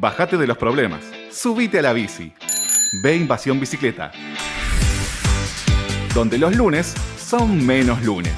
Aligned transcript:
Bájate 0.00 0.38
de 0.38 0.46
los 0.46 0.56
problemas. 0.56 1.02
Subite 1.30 1.80
a 1.80 1.82
la 1.82 1.92
bici. 1.92 2.32
Ve 3.02 3.16
Invasión 3.16 3.60
Bicicleta. 3.60 4.10
Donde 6.14 6.38
los 6.38 6.56
lunes 6.56 6.94
son 7.18 7.66
menos 7.66 8.02
lunes. 8.02 8.32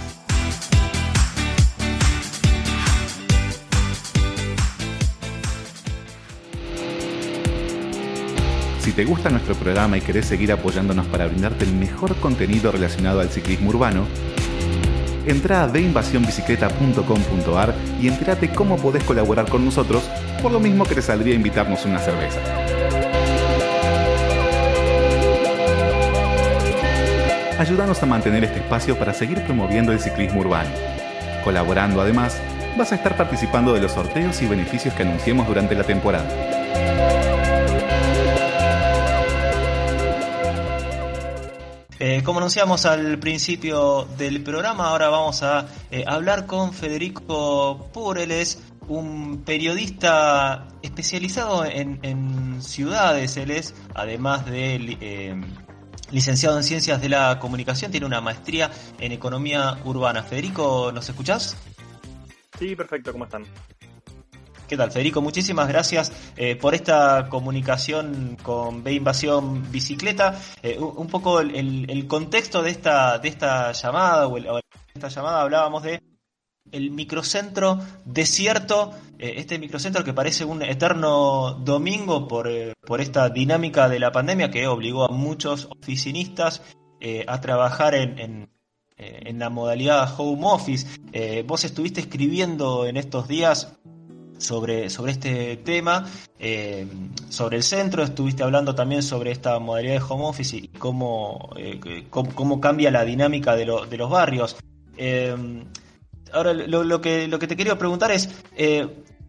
Si 8.81 8.91
te 8.91 9.05
gusta 9.05 9.31
nuestro 9.31 9.55
programa 9.55 9.97
y 9.97 10.01
querés 10.01 10.27
seguir 10.27 10.51
apoyándonos 10.51 11.07
para 11.07 11.27
brindarte 11.27 11.65
el 11.65 11.75
mejor 11.75 12.17
contenido 12.17 12.73
relacionado 12.73 13.21
al 13.21 13.29
ciclismo 13.29 13.71
urbano, 13.71 14.09
entra 15.27 15.63
a 15.63 15.69
deinvasionbicicleta.com.ar 15.69 17.73
y 18.01 18.09
entérate 18.09 18.51
cómo 18.51 18.79
podés 18.79 19.05
colaborar 19.05 19.49
con 19.49 19.65
nosotros, 19.65 20.03
por 20.43 20.51
lo 20.51 20.59
mismo 20.59 20.85
que 20.85 20.97
te 20.97 21.03
saldría 21.03 21.35
invitarnos 21.35 21.85
una 21.87 22.01
cerveza. 22.01 22.41
Ayúdanos 27.59 28.03
a 28.03 28.07
mantener 28.07 28.43
este 28.43 28.59
espacio 28.59 28.99
para 28.99 29.15
seguir 29.15 29.41
promoviendo 29.45 29.93
el 29.93 30.01
ciclismo 30.01 30.41
urbano. 30.41 30.71
Colaborando 31.45 32.01
además, 32.01 32.41
vas 32.77 32.91
a 32.91 32.97
estar 32.97 33.17
participando 33.17 33.73
de 33.73 33.81
los 33.81 33.93
sorteos 33.93 34.43
y 34.43 34.47
beneficios 34.47 34.93
que 34.95 35.05
anunciemos 35.05 35.47
durante 35.47 35.77
la 35.77 35.85
temporada. 35.85 36.29
Eh, 42.01 42.23
como 42.25 42.41
anunciamos 42.41 42.85
al 42.85 43.17
principio 43.21 44.09
del 44.19 44.43
programa, 44.43 44.89
ahora 44.89 45.09
vamos 45.09 45.45
a 45.45 45.67
eh, 45.93 46.03
hablar 46.05 46.47
con 46.47 46.73
Federico 46.73 47.91
Pureles, 47.93 48.59
un 48.89 49.43
periodista 49.45 50.69
especializado 50.83 51.65
en, 51.65 52.61
ciudades. 52.63 53.37
Él 53.37 53.51
es, 53.51 53.75
además 53.95 54.47
de 54.47 54.97
eh, 55.01 55.41
licenciado 56.11 56.57
en 56.57 56.65
Ciencias 56.65 57.01
de 57.01 57.09
la 57.09 57.39
Comunicación, 57.39 57.91
tiene 57.91 58.07
una 58.07 58.21
maestría 58.21 58.71
en 59.01 59.13
Economía 59.13 59.79
Urbana. 59.85 60.23
Federico, 60.23 60.93
¿nos 60.93 61.09
escuchás? 61.09 61.57
Sí, 62.59 62.77
perfecto, 62.77 63.13
¿cómo 63.13 63.25
están? 63.25 63.45
¿Qué 64.69 64.77
tal, 64.79 64.91
Federico? 64.91 65.21
Muchísimas 65.21 65.69
gracias 65.69 66.13
eh, 66.35 66.57
por 66.57 66.75
esta 66.75 67.29
comunicación 67.29 68.39
con 68.43 68.83
B 68.83 68.95
Invasión 68.95 69.71
Bicicleta. 69.71 70.41
Eh, 70.63 70.79
un 70.79 71.09
poco 71.09 71.41
el, 71.41 72.07
contexto 72.09 72.63
de 72.63 72.71
esta, 72.71 73.19
de 73.19 73.29
esta 73.29 73.73
llamada, 73.73 74.29
o, 74.29 74.61
esta 74.95 75.09
llamada 75.09 75.43
hablábamos 75.43 75.83
de 75.83 76.03
el 76.71 76.91
microcentro 76.91 77.81
desierto, 78.05 78.93
eh, 79.19 79.35
este 79.37 79.59
microcentro 79.59 80.05
que 80.05 80.15
parece 80.15 80.45
un 80.45 80.63
eterno 80.63 81.55
domingo 81.55 82.29
por, 82.29 82.49
por 82.87 83.01
esta 83.01 83.29
dinámica 83.29 83.89
de 83.89 83.99
la 83.99 84.13
pandemia 84.13 84.51
que 84.51 84.67
obligó 84.67 85.05
a 85.05 85.13
muchos 85.13 85.69
oficinistas 85.71 86.63
a 87.27 87.41
trabajar 87.41 87.97
en, 87.97 88.49
en 88.97 89.39
la 89.41 89.51
modalidad 89.51 90.09
home 90.17 90.43
office. 90.45 90.87
vos 91.45 91.65
estuviste 91.65 92.01
escribiendo 92.01 92.87
en 92.87 92.97
estos 92.97 93.27
días 93.27 93.77
sobre, 94.43 94.91
sobre 94.91 95.13
este 95.13 95.57
tema, 95.59 96.07
eh, 96.39 96.87
sobre 97.29 97.57
el 97.57 97.63
centro, 97.63 98.03
estuviste 98.03 98.43
hablando 98.43 98.75
también 98.75 99.03
sobre 99.03 99.31
esta 99.31 99.59
modalidad 99.59 99.95
de 99.95 100.05
home 100.07 100.25
office 100.25 100.57
y 100.57 100.69
cómo, 100.69 101.51
eh, 101.57 102.07
cómo, 102.11 102.61
cambia 102.61 102.91
la 102.91 103.05
dinámica 103.05 103.57
de, 103.57 103.65
de 103.89 103.97
los 103.97 104.11
barrios. 104.11 104.57
Eh, 106.27 106.31
ahora, 106.33 106.53
lo, 106.53 107.01
que, 107.01 107.29
lo 107.29 107.39
que 107.39 107.47
te 107.47 107.57
quería 107.57 107.79
preguntar 107.79 108.11
es, 108.11 108.43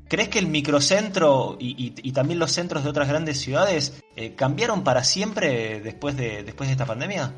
¿crees 0.07 0.29
que 0.29 0.39
el 0.39 0.47
microcentro 0.47 1.57
y, 1.59 2.11
también 2.11 2.39
los 2.39 2.51
centros 2.51 2.83
de 2.83 2.89
otras 2.89 3.07
grandes 3.07 3.39
ciudades 3.39 4.03
cambiaron 4.35 4.83
para 4.83 5.03
siempre 5.03 5.81
después 5.81 6.17
de, 6.17 6.43
después 6.43 6.69
de 6.69 6.73
esta 6.73 6.85
pandemia? 6.85 7.33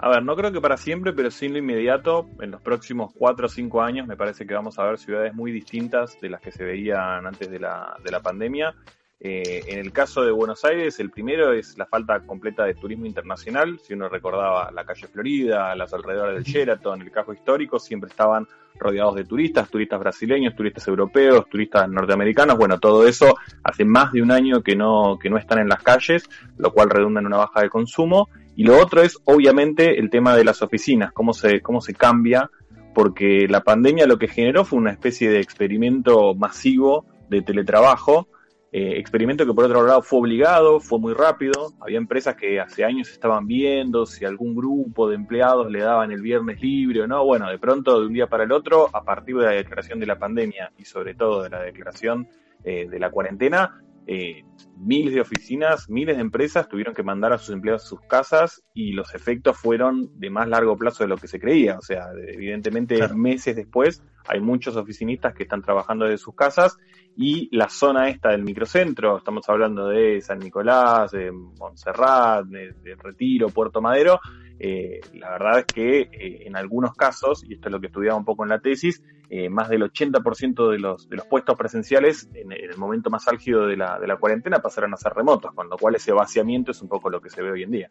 A 0.00 0.10
ver, 0.10 0.22
no 0.22 0.36
creo 0.36 0.52
que 0.52 0.60
para 0.60 0.76
siempre, 0.76 1.12
pero 1.12 1.30
sí 1.30 1.46
en 1.46 1.54
lo 1.54 1.58
inmediato, 1.58 2.28
en 2.40 2.52
los 2.52 2.60
próximos 2.60 3.12
cuatro 3.12 3.46
o 3.46 3.48
cinco 3.48 3.82
años, 3.82 4.06
me 4.06 4.16
parece 4.16 4.46
que 4.46 4.54
vamos 4.54 4.78
a 4.78 4.84
ver 4.84 4.98
ciudades 4.98 5.34
muy 5.34 5.50
distintas 5.50 6.20
de 6.20 6.30
las 6.30 6.40
que 6.40 6.52
se 6.52 6.62
veían 6.62 7.26
antes 7.26 7.50
de 7.50 7.58
la, 7.58 7.96
de 8.04 8.10
la 8.12 8.20
pandemia. 8.20 8.76
Eh, 9.20 9.64
en 9.66 9.80
el 9.80 9.90
caso 9.90 10.22
de 10.22 10.30
Buenos 10.30 10.64
Aires, 10.64 11.00
el 11.00 11.10
primero 11.10 11.52
es 11.52 11.76
la 11.76 11.86
falta 11.86 12.20
completa 12.20 12.64
de 12.64 12.74
turismo 12.74 13.04
internacional. 13.04 13.80
Si 13.82 13.92
uno 13.92 14.08
recordaba 14.08 14.70
la 14.70 14.84
calle 14.84 15.08
Florida, 15.08 15.74
las 15.74 15.92
alrededores 15.92 16.36
del 16.36 16.44
Sheraton, 16.44 17.02
el 17.02 17.10
casco 17.10 17.32
histórico, 17.32 17.80
siempre 17.80 18.10
estaban 18.10 18.46
rodeados 18.78 19.16
de 19.16 19.24
turistas, 19.24 19.68
turistas 19.68 19.98
brasileños, 19.98 20.54
turistas 20.54 20.86
europeos, 20.86 21.48
turistas 21.48 21.88
norteamericanos. 21.88 22.56
Bueno, 22.56 22.78
todo 22.78 23.08
eso 23.08 23.36
hace 23.64 23.84
más 23.84 24.12
de 24.12 24.22
un 24.22 24.30
año 24.30 24.62
que 24.62 24.76
no, 24.76 25.18
que 25.20 25.30
no 25.30 25.36
están 25.36 25.58
en 25.58 25.68
las 25.68 25.82
calles, 25.82 26.28
lo 26.56 26.72
cual 26.72 26.88
redunda 26.88 27.20
en 27.20 27.26
una 27.26 27.38
baja 27.38 27.62
de 27.62 27.70
consumo. 27.70 28.28
Y 28.54 28.62
lo 28.62 28.80
otro 28.80 29.02
es, 29.02 29.18
obviamente, 29.24 29.98
el 29.98 30.10
tema 30.10 30.36
de 30.36 30.44
las 30.44 30.62
oficinas, 30.62 31.12
cómo 31.12 31.32
se, 31.32 31.60
cómo 31.60 31.80
se 31.80 31.92
cambia, 31.92 32.50
porque 32.94 33.48
la 33.48 33.64
pandemia 33.64 34.06
lo 34.06 34.18
que 34.18 34.28
generó 34.28 34.64
fue 34.64 34.78
una 34.78 34.92
especie 34.92 35.28
de 35.30 35.40
experimento 35.40 36.34
masivo 36.34 37.04
de 37.28 37.42
teletrabajo, 37.42 38.28
eh, 38.70 38.98
experimento 38.98 39.46
que 39.46 39.54
por 39.54 39.64
otro 39.64 39.86
lado 39.86 40.02
fue 40.02 40.18
obligado, 40.18 40.78
fue 40.78 40.98
muy 40.98 41.14
rápido, 41.14 41.72
había 41.80 41.96
empresas 41.96 42.36
que 42.36 42.60
hace 42.60 42.84
años 42.84 43.10
estaban 43.10 43.46
viendo 43.46 44.04
si 44.04 44.26
algún 44.26 44.54
grupo 44.54 45.08
de 45.08 45.14
empleados 45.14 45.70
le 45.70 45.80
daban 45.80 46.12
el 46.12 46.20
viernes 46.20 46.60
libre 46.60 47.00
o 47.02 47.06
no, 47.06 47.24
bueno, 47.24 47.48
de 47.48 47.58
pronto 47.58 47.98
de 47.98 48.06
un 48.06 48.12
día 48.12 48.26
para 48.26 48.44
el 48.44 48.52
otro, 48.52 48.90
a 48.94 49.04
partir 49.04 49.36
de 49.36 49.44
la 49.46 49.52
declaración 49.52 50.00
de 50.00 50.06
la 50.06 50.18
pandemia 50.18 50.70
y 50.76 50.84
sobre 50.84 51.14
todo 51.14 51.42
de 51.42 51.50
la 51.50 51.62
declaración 51.62 52.28
eh, 52.62 52.86
de 52.88 52.98
la 52.98 53.10
cuarentena, 53.10 53.82
eh, 54.10 54.42
miles 54.76 55.14
de 55.14 55.20
oficinas, 55.20 55.90
miles 55.90 56.16
de 56.16 56.22
empresas 56.22 56.66
tuvieron 56.66 56.94
que 56.94 57.02
mandar 57.02 57.32
a 57.34 57.38
sus 57.38 57.54
empleados 57.54 57.84
a 57.84 57.88
sus 57.88 58.00
casas 58.02 58.62
y 58.72 58.92
los 58.92 59.14
efectos 59.14 59.58
fueron 59.58 60.18
de 60.18 60.30
más 60.30 60.48
largo 60.48 60.78
plazo 60.78 61.04
de 61.04 61.08
lo 61.08 61.18
que 61.18 61.28
se 61.28 61.38
creía. 61.38 61.76
O 61.76 61.82
sea, 61.82 62.06
evidentemente 62.26 63.06
meses 63.14 63.54
después 63.54 64.02
hay 64.28 64.40
muchos 64.40 64.76
oficinistas 64.76 65.34
que 65.34 65.44
están 65.44 65.62
trabajando 65.62 66.04
desde 66.04 66.18
sus 66.18 66.34
casas 66.34 66.76
y 67.16 67.48
la 67.56 67.68
zona 67.68 68.08
esta 68.08 68.30
del 68.30 68.44
microcentro, 68.44 69.18
estamos 69.18 69.48
hablando 69.48 69.88
de 69.88 70.20
San 70.20 70.38
Nicolás, 70.38 71.10
de 71.10 71.32
Montserrat, 71.32 72.46
de 72.46 72.96
Retiro, 73.02 73.48
Puerto 73.48 73.80
Madero, 73.80 74.20
eh, 74.60 75.00
la 75.14 75.30
verdad 75.30 75.58
es 75.60 75.64
que 75.66 76.00
eh, 76.00 76.46
en 76.46 76.56
algunos 76.56 76.94
casos, 76.94 77.44
y 77.44 77.54
esto 77.54 77.68
es 77.68 77.72
lo 77.72 77.80
que 77.80 77.86
estudiaba 77.86 78.18
un 78.18 78.24
poco 78.24 78.42
en 78.42 78.50
la 78.50 78.58
tesis, 78.58 79.02
eh, 79.30 79.48
más 79.48 79.68
del 79.68 79.82
80% 79.82 80.70
de 80.70 80.78
los, 80.78 81.08
de 81.08 81.16
los 81.16 81.26
puestos 81.26 81.56
presenciales 81.56 82.28
en, 82.34 82.50
el 82.52 82.76
momento 82.76 83.10
más 83.10 83.28
álgido 83.28 83.66
de 83.66 83.76
la, 83.76 83.98
de 84.00 84.06
la 84.06 84.16
cuarentena 84.16 84.58
pasaron 84.58 84.92
a 84.94 84.96
ser 84.96 85.12
remotos, 85.12 85.52
con 85.52 85.68
lo 85.68 85.76
cual 85.76 85.94
ese 85.94 86.12
vaciamiento 86.12 86.72
es 86.72 86.82
un 86.82 86.88
poco 86.88 87.08
lo 87.08 87.20
que 87.20 87.30
se 87.30 87.42
ve 87.42 87.52
hoy 87.52 87.62
en 87.62 87.70
día. 87.70 87.90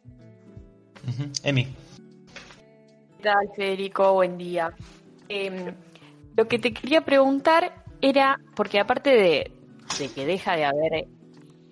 Emi. 1.44 1.66
¿Qué 1.66 3.24
tal, 3.24 3.50
Federico? 3.56 4.14
Buen 4.14 4.38
día. 4.38 4.74
Em, 5.30 5.74
lo 6.38 6.48
que 6.48 6.60
te 6.60 6.72
quería 6.72 7.02
preguntar 7.02 7.84
era, 8.00 8.40
porque 8.56 8.80
aparte 8.80 9.10
de, 9.10 9.52
que 10.14 10.26
deja 10.26 10.56
de 10.56 10.66
haber 10.66 11.08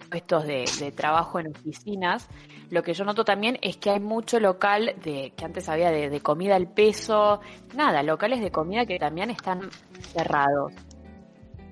puestos 0.10 0.46
de, 0.46 0.66
de 0.80 0.92
trabajo 0.92 1.40
en 1.40 1.48
oficinas, 1.48 2.28
lo 2.72 2.82
que 2.82 2.96
yo 2.96 3.06
noto 3.06 3.24
también 3.24 3.60
es 3.62 3.78
que 3.78 3.92
hay 3.92 4.00
mucho 4.00 4.40
local 4.40 4.96
de 5.04 5.34
que 5.38 5.46
antes 5.46 5.70
había 5.70 5.92
de, 5.92 6.20
comida 6.22 6.56
al 6.56 6.68
peso, 6.68 7.42
nada, 7.76 8.02
locales 8.02 8.42
de 8.42 8.52
comida 8.52 8.88
que 8.88 8.98
también 8.98 9.30
están 9.30 9.70
cerrados, 10.14 10.74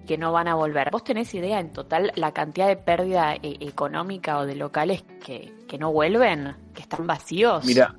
que 0.05 0.19
no 0.19 0.31
van 0.31 0.47
a 0.47 0.53
volver. 0.53 0.91
¿Vos 0.91 1.03
tenés 1.03 1.33
idea 1.33 1.59
en 1.59 1.73
total 1.73 2.11
la 2.15 2.31
cantidad 2.31 2.67
de 2.67 2.77
pérdida 2.77 3.33
eh, 3.33 3.57
económica 3.61 4.37
o 4.37 4.45
de 4.45 4.55
locales 4.55 5.03
que, 5.25 5.51
que 5.67 5.79
no 5.79 5.91
vuelven, 5.91 6.55
que 6.75 6.83
están 6.83 7.07
vacíos? 7.07 7.65
Mira, 7.65 7.95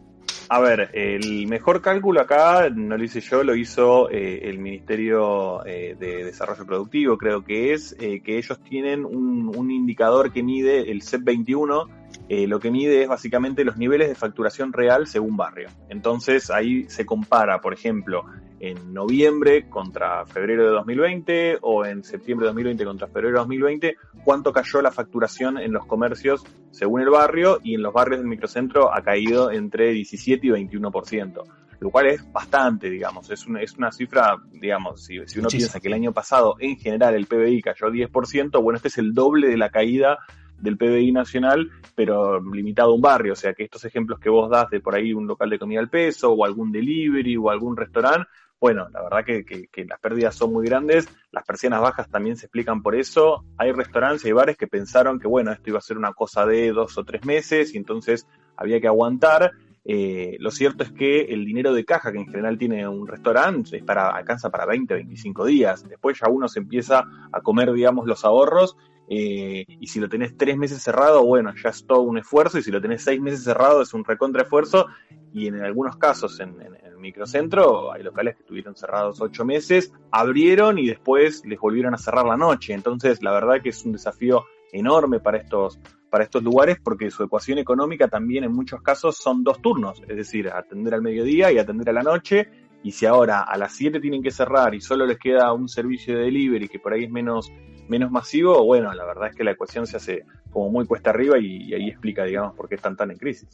a 0.49 0.61
ver, 0.61 0.91
el 0.93 1.47
mejor 1.47 1.81
cálculo 1.81 2.21
acá 2.21 2.69
no 2.71 2.97
lo 2.97 3.05
hice 3.05 3.21
yo, 3.21 3.43
lo 3.43 3.55
hizo 3.55 4.11
eh, 4.11 4.41
el 4.45 4.59
Ministerio 4.59 5.65
eh, 5.65 5.97
de 5.99 6.25
Desarrollo 6.25 6.67
Productivo, 6.67 7.19
creo 7.19 7.45
que 7.45 7.73
es, 7.73 7.95
que 7.95 8.39
ellos 8.39 8.61
tienen 8.63 9.05
un, 9.05 9.53
un 9.57 9.71
indicador 9.71 10.33
que 10.33 10.43
mide 10.43 10.91
el 10.91 11.03
CEP 11.03 11.25
21 11.25 12.05
eh, 12.29 12.47
lo 12.47 12.59
que 12.59 12.71
mide 12.71 13.03
es 13.03 13.09
básicamente 13.09 13.65
los 13.65 13.77
niveles 13.77 14.09
de 14.09 14.15
facturación 14.15 14.73
real 14.73 15.07
según 15.07 15.37
barrio. 15.37 15.69
Entonces 15.89 16.51
ahí 16.51 16.85
se 16.89 17.05
compara, 17.05 17.61
por 17.61 17.75
ejemplo, 17.75 18.25
en 18.71 18.95
noviembre 18.95 19.69
contra 19.69 20.25
febrero 20.27 20.65
de 20.65 20.71
2020 20.71 21.59
o 21.61 21.85
en 21.85 22.03
septiembre 22.03 22.45
de 22.45 22.49
2020 22.49 22.85
contra 22.85 23.07
febrero 23.09 23.29
de 23.29 23.39
2020, 23.41 23.97
cuánto 24.25 24.53
cayó 24.53 24.81
la 24.81 24.91
facturación 24.91 25.59
en 25.59 25.73
los 25.73 25.87
comercios 25.87 26.45
según 26.71 27.03
el 27.03 27.11
barrio 27.11 27.61
y 27.63 27.75
en 27.75 27.83
los 27.83 27.93
barrios 27.93 28.21
del 28.21 28.29
microcentro 28.29 28.93
ha 28.93 29.03
caído 29.03 29.51
entre 29.51 29.93
17 29.93 30.47
y 30.47 30.51
21%, 30.51 31.43
lo 31.81 31.91
cual 31.91 32.07
es 32.07 32.33
bastante, 32.33 32.89
digamos, 32.89 33.31
es 33.31 33.47
una, 33.47 33.61
es 33.61 33.77
una 33.77 33.93
cifra, 33.93 34.37
digamos, 34.51 35.05
si, 35.05 35.19
si 35.27 35.39
uno 35.39 35.49
piensa 35.49 35.79
que 35.79 35.89
el 35.89 35.95
año 35.95 36.13
pasado 36.13 36.57
en 36.59 36.77
general 36.79 37.15
el 37.15 37.27
PBI 37.27 37.61
cayó 37.61 37.89
10%, 37.89 38.63
bueno, 38.63 38.77
este 38.77 38.89
es 38.89 38.99
el 38.99 39.13
doble 39.13 39.49
de 39.49 39.57
la 39.57 39.71
caída 39.71 40.19
del 40.59 40.79
PBI 40.79 41.13
nacional, 41.13 41.71
pero 41.95 42.41
limitado 42.41 42.91
a 42.91 42.95
un 42.95 43.01
barrio. 43.01 43.35
O 43.35 43.37
sea 43.37 43.53
que 43.53 43.65
estos 43.65 43.85
ejemplos 43.85 44.19
que 44.19 44.31
vos 44.31 44.51
das 44.51 44.71
de 44.71 44.81
por 44.81 44.95
ahí 44.95 45.13
un 45.13 45.27
local 45.27 45.51
de 45.51 45.59
comida 45.59 45.81
al 45.81 45.91
peso, 45.91 46.33
o 46.33 46.45
algún 46.45 46.73
delivery, 46.73 47.37
o 47.37 47.51
algún 47.51 47.77
restaurante, 47.77 48.29
bueno, 48.65 48.89
la 48.95 49.03
verdad 49.03 49.27
que, 49.27 49.45
que, 49.45 49.85
las 49.85 50.01
pérdidas 50.01 50.35
son 50.35 50.51
muy 50.51 50.65
grandes, 50.65 51.07
las 51.33 51.45
persianas 51.45 51.83
bajas 51.83 52.09
también 52.09 52.39
se 52.39 52.47
explican 52.47 52.83
por 52.83 52.95
eso. 52.95 53.45
Hay 53.59 53.73
restaurantes 53.73 54.25
y 54.25 54.33
bares 54.33 54.57
que 54.57 54.67
pensaron 54.67 55.21
que, 55.21 55.29
bueno, 55.29 55.53
esto 55.53 55.69
iba 55.69 55.77
a 55.77 55.83
ser 55.83 55.99
una 55.99 56.15
cosa 56.15 56.47
de 56.47 56.73
dos 56.73 56.97
o 56.97 57.05
tres 57.05 57.27
meses 57.27 57.75
y 57.75 57.77
entonces 57.77 58.27
había 58.57 58.81
que 58.81 58.87
aguantar. 58.87 59.51
Eh, 59.85 60.39
lo 60.41 60.51
cierto 60.51 60.83
es 60.83 60.93
que 60.93 61.25
el 61.25 61.45
dinero 61.45 61.75
de 61.75 61.85
caja 61.85 62.11
que 62.11 62.17
en 62.17 62.27
general 62.27 62.57
tiene 62.57 62.89
un 62.89 63.07
restaurante 63.07 63.77
es 63.77 63.85
para, 63.85 64.09
alcanza 64.09 64.49
para 64.49 64.65
20, 64.65 64.95
25 64.95 65.45
días. 65.45 65.87
Después 65.87 66.19
ya 66.19 66.31
uno 66.31 66.49
se 66.49 66.61
empieza 66.61 67.05
a 67.33 67.43
comer, 67.43 67.71
digamos, 67.71 68.07
los 68.07 68.25
ahorros. 68.25 68.79
Eh, 69.09 69.65
y 69.69 69.87
si 69.87 70.01
lo 70.01 70.09
tenés 70.09 70.37
tres 70.37 70.57
meses 70.57 70.83
cerrado, 70.83 71.25
bueno, 71.25 71.53
ya 71.63 71.71
es 71.71 71.87
todo 71.87 72.01
un 72.01 72.19
esfuerzo. 72.19 72.59
Y 72.59 72.63
si 72.63 72.71
lo 72.71 72.81
tenés 72.81 73.03
seis 73.03 73.21
meses 73.21 73.45
cerrado, 73.45 73.83
es 73.83 73.93
un 73.95 74.05
recontra 74.05 74.43
esfuerzo. 74.43 74.87
Y 75.33 75.49
en 75.49 75.63
algunos 75.63 75.97
casos, 75.97 76.39
en, 76.41 76.57
el 76.61 76.97
microcentro, 76.99 77.93
hay 77.93 78.03
locales 78.03 78.37
que 78.37 78.43
estuvieron 78.43 78.77
cerrados 78.77 79.21
ocho 79.21 79.45
meses, 79.45 79.93
abrieron 80.11 80.79
y 80.79 80.87
después 80.87 81.45
les 81.45 81.59
volvieron 81.59 81.95
a 81.95 81.99
cerrar 81.99 82.25
la 82.27 82.37
noche. 82.37 82.73
Entonces, 82.73 83.23
la 83.23 83.33
verdad 83.33 83.61
que 83.63 83.71
es 83.71 83.85
un 83.85 83.93
desafío 83.93 84.45
enorme 84.73 85.21
para 85.21 85.39
estos 85.39 85.79
para 86.15 86.23
estos 86.23 86.45
lugares 86.45 86.79
porque 86.81 87.11
su 87.11 87.25
ecuación 87.25 87.59
económica 87.59 88.07
también 88.07 88.45
en 88.45 88.53
muchos 88.53 88.81
casos 88.83 89.17
son 89.17 89.43
dos 89.43 89.61
turnos, 89.61 90.01
es 90.07 90.17
decir, 90.17 90.49
atender 90.49 90.95
al 90.95 91.03
mediodía 91.03 91.51
y 91.51 91.59
atender 91.59 91.89
a 91.89 91.93
la 91.93 92.05
noche. 92.05 92.49
Y 92.85 92.93
si 92.93 93.05
ahora 93.05 93.41
a 93.41 93.59
las 93.59 93.73
7 93.73 93.99
tienen 93.99 94.23
que 94.23 94.31
cerrar 94.31 94.77
y 94.77 94.81
solo 94.81 95.07
les 95.07 95.19
queda 95.19 95.53
un 95.53 95.69
servicio 95.69 96.17
de 96.17 96.27
delivery 96.27 96.69
que 96.69 96.79
por 96.79 96.93
ahí 96.93 97.03
es 97.03 97.11
menos, 97.11 97.51
menos 97.89 98.11
masivo, 98.11 98.65
bueno, 98.65 98.93
la 98.93 99.05
verdad 99.05 99.29
es 99.29 99.37
que 99.37 99.45
la 99.45 99.53
ecuación 99.53 99.87
se 99.87 99.97
hace 99.97 100.25
como 100.51 100.71
muy 100.71 100.87
cuesta 100.87 101.11
arriba 101.11 101.39
y, 101.39 101.73
ahí 101.75 101.89
explica, 101.89 102.25
digamos, 102.25 102.55
por 102.55 102.69
qué 102.69 102.77
están 102.77 102.97
tan 102.97 103.11
en 103.11 103.19
crisis. 103.19 103.49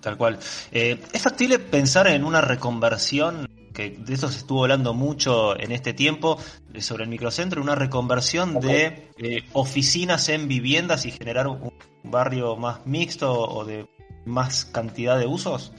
Tal 0.00 0.16
cual. 0.16 0.38
Eh, 0.72 0.98
¿Es 1.12 1.22
factible 1.22 1.58
pensar 1.58 2.08
en 2.08 2.24
una 2.24 2.40
reconversión 2.40 3.48
que 3.72 3.90
de 3.90 4.14
eso 4.14 4.28
se 4.28 4.38
estuvo 4.38 4.62
hablando 4.62 4.94
mucho 4.94 5.58
en 5.58 5.72
este 5.72 5.94
tiempo, 5.94 6.38
sobre 6.78 7.04
el 7.04 7.10
microcentro, 7.10 7.62
una 7.62 7.74
reconversión 7.74 8.60
de 8.60 9.10
eh, 9.16 9.44
oficinas 9.52 10.28
en 10.28 10.48
viviendas 10.48 11.06
y 11.06 11.10
generar 11.10 11.48
un 11.48 11.72
barrio 12.02 12.56
más 12.56 12.86
mixto 12.86 13.32
o 13.32 13.64
de 13.64 13.86
más 14.24 14.64
cantidad 14.66 15.18
de 15.18 15.26
usos? 15.26 15.72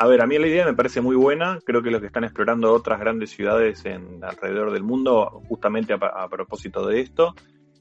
A 0.00 0.06
ver, 0.06 0.22
a 0.22 0.28
mí 0.28 0.38
la 0.38 0.46
idea 0.46 0.64
me 0.64 0.74
parece 0.74 1.00
muy 1.00 1.16
buena. 1.16 1.58
Creo 1.64 1.82
que 1.82 1.90
lo 1.90 2.00
que 2.00 2.06
están 2.06 2.22
explorando 2.22 2.72
otras 2.72 3.00
grandes 3.00 3.30
ciudades 3.30 3.84
en 3.84 4.22
alrededor 4.22 4.70
del 4.70 4.84
mundo, 4.84 5.42
justamente 5.48 5.92
a, 5.92 6.28
propósito 6.28 6.86
de 6.86 7.00
esto. 7.00 7.34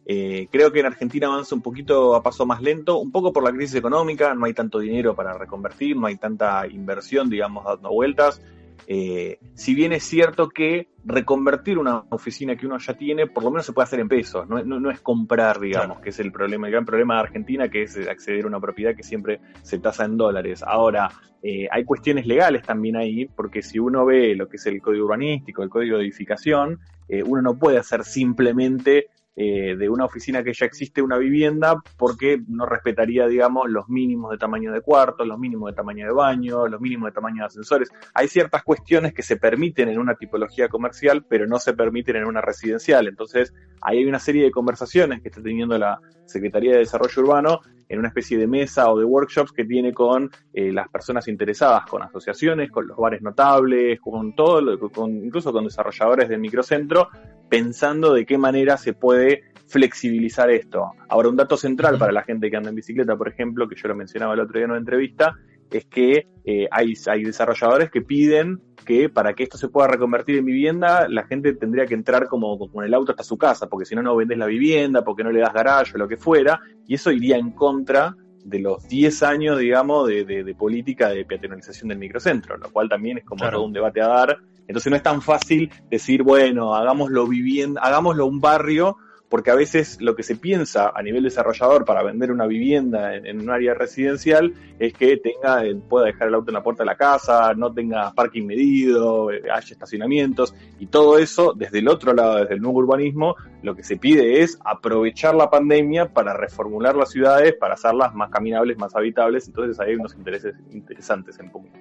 Eh, 0.04 0.48
creo 0.52 0.72
que 0.72 0.80
en 0.80 0.88
Argentina 0.88 1.28
avanza 1.28 1.54
un 1.54 1.62
poquito 1.62 2.16
a 2.16 2.24
paso 2.24 2.48
más 2.48 2.60
lento, 2.60 2.98
un 2.98 3.12
poco 3.12 3.32
por 3.32 3.44
la 3.44 3.52
crisis 3.52 3.76
económica, 3.76 4.34
no 4.34 4.46
hay 4.46 4.54
tanto 4.54 4.80
dinero 4.80 5.14
para 5.14 5.38
reconvertir, 5.38 5.96
no 5.96 6.08
hay 6.08 6.18
tanta 6.18 6.66
inversión, 6.66 7.30
digamos, 7.30 7.64
dando 7.66 7.92
vueltas. 7.92 8.42
Eh, 8.86 9.40
si 9.56 9.74
bien 9.74 9.92
es 9.94 10.04
cierto 10.04 10.50
que 10.50 10.90
reconvertir 11.04 11.78
una 11.78 12.04
oficina 12.10 12.56
que 12.56 12.68
uno 12.68 12.78
ya 12.78 12.94
tiene, 12.94 13.28
por 13.28 13.44
lo 13.44 13.52
menos 13.52 13.66
se 13.66 13.74
puede 13.74 13.86
hacer 13.86 14.00
en 14.00 14.08
pesos, 14.08 14.48
no, 14.48 14.92
es 14.92 15.00
comprar, 15.02 15.60
digamos, 15.60 16.00
que 16.00 16.10
es 16.10 16.20
el 16.20 16.32
problema, 16.32 16.68
el 16.68 16.74
gran 16.74 16.86
problema 16.86 17.16
de 17.16 17.22
Argentina, 17.22 17.70
que 17.70 17.84
es 17.84 17.98
acceder 18.08 18.46
a 18.46 18.48
una 18.48 18.60
propiedad 18.60 18.96
que 18.96 19.04
siempre 19.04 19.40
se 19.62 19.80
tasa 19.80 20.06
en 20.06 20.18
dólares. 20.18 20.64
Ahora, 20.64 21.10
eh, 21.42 21.68
hay 21.72 21.86
cuestiones 21.86 22.26
legales 22.26 22.64
también 22.64 22.98
ahí, 22.98 23.26
porque 23.26 23.62
si 23.62 23.80
uno 23.80 24.06
ve 24.06 24.36
lo 24.36 24.48
que 24.48 24.58
es 24.58 24.66
el 24.66 24.82
código 24.82 25.06
urbanístico, 25.06 25.64
el 25.64 25.70
código 25.70 25.98
de 25.98 26.04
edificación, 26.04 26.80
eh, 27.08 27.24
uno 27.24 27.42
no 27.42 27.58
puede 27.58 27.78
hacer 27.78 28.04
simplemente 28.04 29.08
eh, 29.40 29.76
de 29.76 29.88
una 29.88 30.06
oficina 30.06 30.42
que 30.42 30.52
ya 30.52 30.66
existe 30.66 31.00
una 31.00 31.20
vivienda 31.20 31.80
porque 31.96 32.42
no 32.48 32.66
respetaría, 32.66 33.28
digamos, 33.28 33.70
los 33.70 33.88
mínimos 33.88 34.32
de 34.32 34.40
tamaño 34.40 34.74
de 34.74 34.82
cuartos, 34.82 35.28
los 35.28 35.38
mínimos 35.38 35.70
de 35.70 35.76
tamaño 35.76 36.08
de 36.08 36.12
baño, 36.12 36.68
los 36.68 36.82
mínimos 36.82 37.12
de 37.12 37.14
tamaño 37.14 37.44
de 37.44 37.46
ascensores. 37.46 37.92
Hay 38.16 38.30
ciertas 38.30 38.64
cuestiones 38.64 39.14
que 39.14 39.22
se 39.22 39.38
permiten 39.38 39.90
en 39.90 40.00
una 40.00 40.16
tipología 40.16 40.70
comercial, 40.70 41.24
pero 41.30 41.46
no 41.46 41.60
se 41.60 41.74
permiten 41.74 42.16
en 42.16 42.26
una 42.26 42.42
residencial. 42.42 43.08
Entonces, 43.08 43.54
ahí 43.80 44.00
hay 44.00 44.06
una 44.06 44.18
serie 44.18 44.44
de 44.44 44.50
conversaciones 44.50 45.22
que 45.22 45.30
está 45.30 45.44
teniendo 45.44 45.78
la 45.78 46.00
Secretaría 46.26 46.72
de 46.72 46.80
Desarrollo 46.80 47.22
Urbano 47.22 47.62
en 47.90 48.00
una 48.00 48.10
especie 48.10 48.38
de 48.38 48.48
mesa 48.48 48.92
o 48.92 48.98
de 48.98 49.06
workshops 49.06 49.52
que 49.52 49.66
tiene 49.66 49.94
con 49.94 50.30
eh, 50.54 50.72
las 50.72 50.90
personas 50.90 51.28
interesadas, 51.28 51.86
con 51.86 52.02
asociaciones, 52.04 52.72
con 52.72 52.88
los 52.88 52.98
bares 52.98 53.22
notables, 53.22 54.00
con 54.00 54.36
todo, 54.36 54.78
con, 54.92 55.26
incluso 55.26 55.52
con 55.52 55.64
desarrolladores 55.64 56.30
del 56.30 56.40
microcentro, 56.40 57.10
pensando 57.50 58.14
de 58.14 58.26
qué 58.26 58.38
manera 58.38 58.78
se 58.78 58.94
puede 58.94 59.44
flexibilizar 59.68 60.50
esto. 60.50 60.92
Ahora, 61.10 61.30
un 61.30 61.36
dato 61.36 61.58
central 61.58 61.98
para 61.98 62.12
la 62.12 62.24
gente 62.24 62.50
que 62.50 62.58
anda 62.58 62.70
en 62.70 62.76
bicicleta, 62.76 63.16
por 63.16 63.28
ejemplo, 63.28 63.68
que 63.68 63.76
yo 63.76 63.88
lo 63.88 63.96
mencionaba 63.96 64.34
el 64.34 64.40
otro 64.40 64.58
día 64.58 64.66
en 64.66 64.72
una 64.72 64.80
entrevista, 64.80 65.34
es 65.70 65.86
que 65.86 66.28
eh, 66.46 66.68
hay, 66.72 66.94
hay 67.08 67.24
desarrolladores 67.24 67.92
que 67.92 68.02
piden 68.02 68.62
que 68.88 69.10
para 69.10 69.34
que 69.34 69.44
esto 69.44 69.58
se 69.58 69.68
pueda 69.68 69.90
reconvertir 69.90 70.38
en 70.38 70.46
vivienda, 70.46 71.08
la 71.10 71.28
gente 71.28 71.54
tendría 71.54 71.86
que 71.86 71.94
entrar 71.94 72.28
como 72.28 72.58
con 72.58 72.86
el 72.86 72.94
auto 72.94 73.12
hasta 73.12 73.24
su 73.24 73.38
casa, 73.38 73.68
porque 73.68 73.86
si 73.86 73.94
no, 73.94 74.02
no 74.02 74.16
vendes 74.16 74.38
la 74.38 74.46
vivienda, 74.46 75.04
porque 75.04 75.26
no 75.26 75.32
le 75.32 75.42
das 75.42 75.54
garaje 75.54 75.92
o 75.96 75.98
lo 75.98 76.08
que 76.08 76.16
fuera, 76.16 76.62
y 76.88 76.96
eso 76.96 77.12
iría 77.12 77.38
en 77.38 77.52
contra 77.52 78.16
de 78.46 78.60
los 78.60 78.88
10 78.88 79.24
años, 79.24 79.60
digamos, 79.60 80.08
de, 80.08 80.24
de, 80.24 80.56
política 80.56 81.10
de 81.10 81.26
peatonalización 81.26 81.90
del 81.90 81.98
microcentro, 81.98 82.56
lo 82.56 82.72
cual 82.72 82.88
también 82.88 83.18
es 83.18 83.26
como 83.26 83.48
todo 83.50 83.66
un 83.66 83.74
debate 83.74 84.02
a 84.02 84.08
dar. 84.08 84.38
Entonces 84.68 84.90
no 84.90 84.96
es 84.96 85.04
tan 85.04 85.22
fácil 85.22 85.70
decir, 85.92 86.24
bueno, 86.24 86.74
hagámoslo 86.74 87.28
vivienda, 87.28 87.82
hagámoslo 87.82 88.26
un 88.26 88.40
barrio 88.40 88.96
porque 89.30 89.52
a 89.52 89.56
veces 89.56 89.98
lo 90.00 90.16
que 90.16 90.24
se 90.24 90.36
piensa 90.36 90.92
a 90.96 91.02
nivel 91.02 91.24
desarrollador 91.24 91.86
para 91.86 92.04
vender 92.04 92.32
una 92.32 92.46
vivienda 92.46 93.16
en, 93.16 93.42
un 93.42 93.50
área 93.50 93.74
residencial 93.74 94.54
es 94.80 94.94
que 94.94 95.18
tenga, 95.18 95.66
eh, 95.66 95.76
pueda 95.76 96.06
dejar 96.06 96.30
el 96.30 96.36
auto 96.36 96.52
en 96.52 96.56
la 96.56 96.64
puerta 96.64 96.84
de 96.84 96.88
la 96.88 96.96
casa, 96.96 97.54
no 97.54 97.74
tenga 97.74 98.14
parking 98.14 98.46
medido, 98.46 99.32
eh, 99.32 99.42
haya 99.54 99.74
estacionamientos 99.74 100.56
y 100.80 100.88
todo 100.88 101.18
eso 101.18 101.54
desde 101.56 101.80
el 101.80 101.88
otro 101.90 102.14
lado, 102.14 102.38
desde 102.38 102.56
el 102.56 102.62
nuevo 102.62 102.80
urbanismo, 102.80 103.36
lo 103.64 103.76
que 103.76 103.84
se 103.84 103.98
pide 103.98 104.42
es 104.42 104.58
aprovechar 104.64 105.36
la 105.36 105.50
pandemia 105.50 106.14
para 106.14 106.34
reformular 106.34 106.96
las 106.96 107.12
ciudades, 107.12 107.54
para 107.56 107.74
hacerlas 107.74 108.14
más 108.14 108.30
caminables, 108.30 108.78
más 108.78 108.96
habitables, 108.96 109.48
entonces 109.48 109.80
hay 109.80 109.96
unos 109.96 110.16
intereses 110.16 110.56
interesantes 110.72 111.38
en 111.40 111.50
punto. 111.50 111.78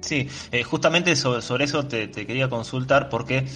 Sí, 0.00 0.28
eh, 0.52 0.62
justamente 0.62 1.16
sobre, 1.16 1.64
eso 1.64 1.86
te, 1.86 2.10
quería 2.10 2.48
consultar 2.48 3.08
porque 3.08 3.46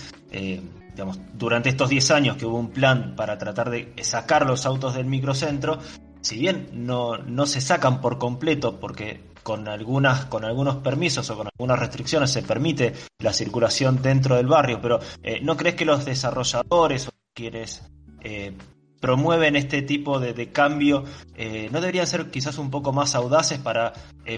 digamos, 0.93 1.19
durante 1.35 1.69
estos 1.69 1.89
10 1.89 2.11
años 2.11 2.37
que 2.37 2.47
hubo 2.47 2.59
un 2.59 2.71
plan 2.71 3.15
para 3.17 3.39
tratar 3.39 3.71
de 3.71 3.94
sacar 4.03 4.47
los 4.47 4.67
autos 4.67 4.94
del 4.94 5.06
microcentro, 5.06 5.79
si 6.21 6.39
bien 6.39 6.69
no, 6.73 7.19
no 7.19 7.47
se 7.47 7.61
sacan 7.61 8.00
por 8.00 8.19
completo 8.19 8.79
porque 8.79 9.33
con 9.43 9.69
algunas 9.69 10.27
con 10.27 10.44
algunos 10.44 10.77
permisos 10.77 11.29
o 11.31 11.37
con 11.37 11.49
algunas 11.49 11.79
restricciones 11.79 12.31
se 12.31 12.43
permite 12.43 12.94
la 13.19 13.33
circulación 13.33 14.00
dentro 14.03 14.37
del 14.37 14.47
barrio, 14.47 14.81
pero 14.81 15.00
eh, 15.23 15.41
¿no 15.43 15.56
crees 15.56 15.75
que 15.75 15.85
los 15.85 16.05
desarrolladores 16.05 17.09
o 17.09 17.11
quienes 17.35 17.83
eh, 18.21 18.57
promueven 19.00 19.57
este 19.57 19.83
tipo 19.83 20.21
de, 20.21 20.52
cambio 20.52 21.05
eh, 21.35 21.69
no 21.73 21.81
deberían 21.81 22.07
ser 22.07 22.31
quizás 22.31 22.59
un 22.59 22.71
poco 22.71 22.93
más 22.93 23.16
audaces 23.16 23.59
para 23.59 23.93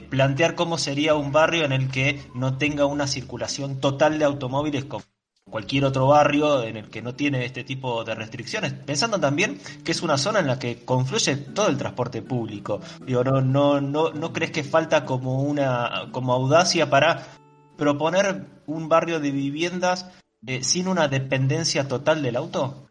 plantear 0.08 0.54
cómo 0.54 0.78
sería 0.78 1.14
un 1.14 1.32
barrio 1.32 1.66
en 1.66 1.72
el 1.72 1.90
que 1.90 2.22
no 2.34 2.56
tenga 2.56 2.86
una 2.86 3.06
circulación 3.06 3.78
total 3.80 4.18
de 4.18 4.24
automóviles 4.24 4.86
cualquier 5.50 5.84
otro 5.84 6.08
barrio 6.08 6.62
en 6.62 6.76
el 6.76 6.90
que 6.90 7.02
no 7.02 7.14
tiene 7.14 7.44
este 7.44 7.64
tipo 7.64 8.02
de 8.04 8.14
restricciones, 8.14 8.72
pensando 8.72 9.20
también 9.20 9.58
que 9.84 9.92
es 9.92 10.02
una 10.02 10.18
zona 10.18 10.40
en 10.40 10.46
la 10.46 10.58
que 10.58 10.84
confluye 10.84 11.36
todo 11.36 11.68
el 11.68 11.76
transporte 11.76 12.22
público. 12.22 12.80
Digo, 13.04 13.22
no, 13.22 13.40
no, 13.40 13.80
no, 13.80 14.12
¿no 14.12 14.32
crees 14.32 14.50
que 14.50 14.64
falta 14.64 15.04
como 15.04 15.42
una 15.42 16.08
como 16.12 16.32
audacia 16.32 16.88
para 16.88 17.26
proponer 17.76 18.46
un 18.66 18.88
barrio 18.88 19.20
de 19.20 19.30
viviendas 19.30 20.10
eh, 20.46 20.62
sin 20.62 20.88
una 20.88 21.08
dependencia 21.08 21.86
total 21.88 22.22
del 22.22 22.36
auto? 22.36 22.88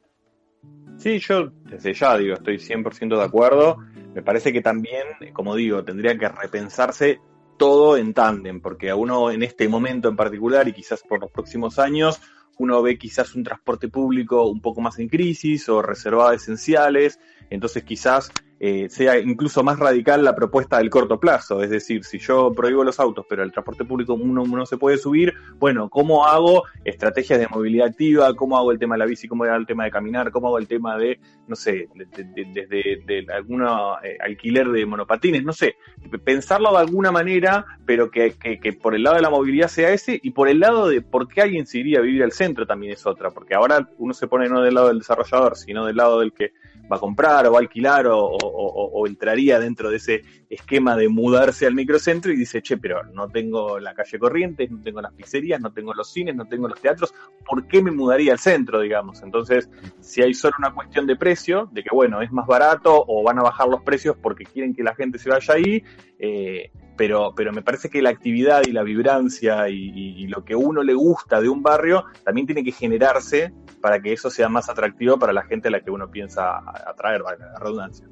Sí, 0.98 1.20
yo 1.20 1.52
desde 1.66 1.94
ya 1.94 2.18
digo, 2.18 2.36
estoy 2.36 2.58
100% 2.58 3.18
de 3.18 3.24
acuerdo. 3.24 3.78
Me 4.14 4.22
parece 4.22 4.54
que 4.54 4.62
también, 4.62 5.04
como 5.34 5.56
digo, 5.56 5.84
tendría 5.84 6.18
que 6.18 6.30
repensarse 6.30 7.20
todo 7.58 7.98
en 7.98 8.14
tándem, 8.14 8.62
porque 8.62 8.90
a 8.90 8.96
uno 8.96 9.32
en 9.32 9.44
este 9.44 9.68
momento 9.68 10.08
en 10.08 10.16
particular 10.16 10.68
y 10.68 10.74
quizás 10.74 11.02
por 11.02 11.20
los 11.20 11.32
próximos 11.32 11.80
años, 11.80 12.22
uno 12.58 12.82
ve 12.82 12.98
quizás 12.98 13.36
un 13.36 13.44
transporte 13.44 13.90
público 13.90 14.48
un 14.48 14.62
poco 14.62 14.82
más 14.82 15.00
en 15.00 15.10
crisis 15.10 15.68
o 15.70 15.82
reservado 15.82 16.30
a 16.30 16.36
esenciales, 16.36 17.20
entonces 17.54 17.84
quizás 17.84 18.32
eh, 18.66 18.88
sea 18.90 19.20
incluso 19.20 19.62
más 19.62 19.78
radical 19.78 20.24
la 20.24 20.36
propuesta 20.36 20.78
del 20.78 20.90
corto 20.90 21.20
plazo. 21.20 21.62
Es 21.62 21.70
decir, 21.70 22.06
si 22.06 22.18
yo 22.18 22.54
prohíbo 22.54 22.86
los 22.86 22.98
autos, 22.98 23.26
pero 23.28 23.44
el 23.44 23.52
transporte 23.52 23.84
público 23.84 24.14
uno 24.14 24.46
no 24.46 24.66
se 24.66 24.78
puede 24.78 24.98
subir, 24.98 25.34
bueno, 25.60 25.90
¿cómo 25.90 26.26
hago 26.26 26.64
estrategias 26.86 27.40
de 27.40 27.48
movilidad 27.50 27.88
activa? 27.88 28.34
¿Cómo 28.36 28.58
hago 28.58 28.72
el 28.72 28.80
tema 28.80 28.96
de 28.96 29.00
la 29.00 29.06
bici? 29.06 29.28
¿Cómo 29.28 29.44
hago 29.44 29.56
el 29.56 29.66
tema 29.66 29.84
de 29.84 29.92
caminar? 29.92 30.32
¿Cómo 30.32 30.48
hago 30.48 30.60
el 30.60 30.68
tema 30.68 30.98
de, 30.98 31.20
no 31.46 31.58
sé, 31.58 31.90
desde 31.94 33.04
de, 33.06 33.26
algún 33.36 33.64
eh, 33.64 34.18
alquiler 34.22 34.70
de 34.70 34.86
monopatines? 34.86 35.44
No 35.44 35.52
sé, 35.52 35.76
pensarlo 36.24 36.72
de 36.72 36.78
alguna 36.78 37.12
manera, 37.12 37.66
pero 37.86 38.10
que, 38.10 38.32
que, 38.32 38.72
por 38.72 38.96
el 38.96 39.04
lado 39.04 39.18
de 39.18 39.24
la 39.24 39.30
movilidad 39.30 39.68
sea 39.68 39.92
ese 39.92 40.22
y 40.24 40.32
por 40.32 40.48
el 40.48 40.62
lado 40.62 40.88
de 40.88 41.02
por 41.02 41.28
qué 41.28 41.42
alguien 41.42 41.68
se 41.68 41.80
iría 41.80 42.00
a 42.00 42.02
vivir 42.02 42.24
al 42.24 42.32
centro 42.32 42.66
también 42.66 42.94
es 42.94 43.06
otra, 43.06 43.30
porque 43.32 43.56
ahora 43.56 43.90
uno 43.98 44.14
se 44.14 44.28
pone 44.28 44.48
no 44.48 44.62
del 44.62 44.76
lado 44.76 44.88
del 44.88 45.00
desarrollador, 45.00 45.58
sino 45.58 45.86
del 45.86 45.98
lado 45.98 46.22
del 46.22 46.32
que 46.32 46.54
va 46.92 46.98
a 46.98 47.00
comprar 47.00 47.46
o 47.48 47.52
va 47.52 47.58
a 47.58 47.62
alquilar 47.62 48.06
o, 48.10 49.08
entraría 49.08 49.60
dentro 49.60 49.90
de 49.90 49.98
ese 49.98 50.22
esquema 50.50 50.96
de 50.96 51.10
mudarse 51.10 51.66
al 51.66 51.76
microcentro 51.76 52.32
y 52.32 52.38
dice, 52.38 52.62
che, 52.62 52.78
pero 52.78 53.04
no 53.14 53.28
tengo 53.28 53.80
la 53.80 53.94
calle 53.94 54.20
Corrientes, 54.20 54.72
no 54.72 54.82
tengo 54.82 55.02
las 55.02 55.14
pizzerías, 55.14 55.60
no 55.60 55.72
tengo 55.72 55.94
los 55.94 56.12
cines, 56.12 56.36
no 56.36 56.46
tengo 56.46 56.68
los 56.68 56.80
teatros, 56.80 57.14
¿por 57.46 57.68
qué 57.68 57.82
me 57.82 57.92
mudaría 57.92 58.34
al 58.34 58.40
centro, 58.40 58.82
digamos? 58.82 59.22
Entonces, 59.24 59.70
si 60.00 60.22
hay 60.22 60.34
solo 60.34 60.56
una 60.60 60.74
cuestión 60.74 61.06
de 61.08 61.16
precio, 61.16 61.70
de 61.72 61.84
que, 61.84 61.90
bueno, 61.92 62.22
es 62.22 62.32
más 62.32 62.48
barato 62.48 63.04
o 63.08 63.24
van 63.24 63.40
a 63.40 63.44
bajar 63.44 63.68
los 63.68 63.82
precios 63.82 64.16
porque 64.22 64.46
quieren 64.46 64.74
que 64.74 64.84
la 64.84 64.96
gente 64.96 65.18
se 65.18 65.30
vaya 65.30 65.54
ahí, 65.54 65.84
eh, 66.20 66.72
pero, 66.96 67.34
pero 67.36 67.52
me 67.52 67.62
parece 67.62 67.90
que 67.90 68.02
la 68.02 68.10
actividad 68.10 68.64
y 68.68 68.72
la 68.72 68.84
vibrancia 68.84 69.70
y, 69.70 70.28
lo 70.28 70.44
que 70.44 70.56
uno 70.56 70.84
le 70.84 70.94
gusta 70.94 71.42
de 71.42 71.50
un 71.50 71.62
barrio 71.62 72.06
también 72.24 72.48
tiene 72.48 72.64
que 72.64 72.72
generarse 72.72 73.54
para 73.82 74.02
que 74.02 74.14
eso 74.14 74.30
sea 74.30 74.50
más 74.50 74.70
atractivo 74.70 75.20
para 75.20 75.34
la 75.34 75.44
gente 75.44 75.68
a 75.68 75.72
la 75.72 75.82
que 75.82 75.92
uno 75.92 76.10
piensa 76.10 76.58
atraer, 76.88 77.22
la 77.22 77.60
redundancia. 77.60 78.08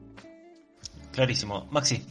Clarísimo. 1.11 1.67
Maxi. 1.71 2.05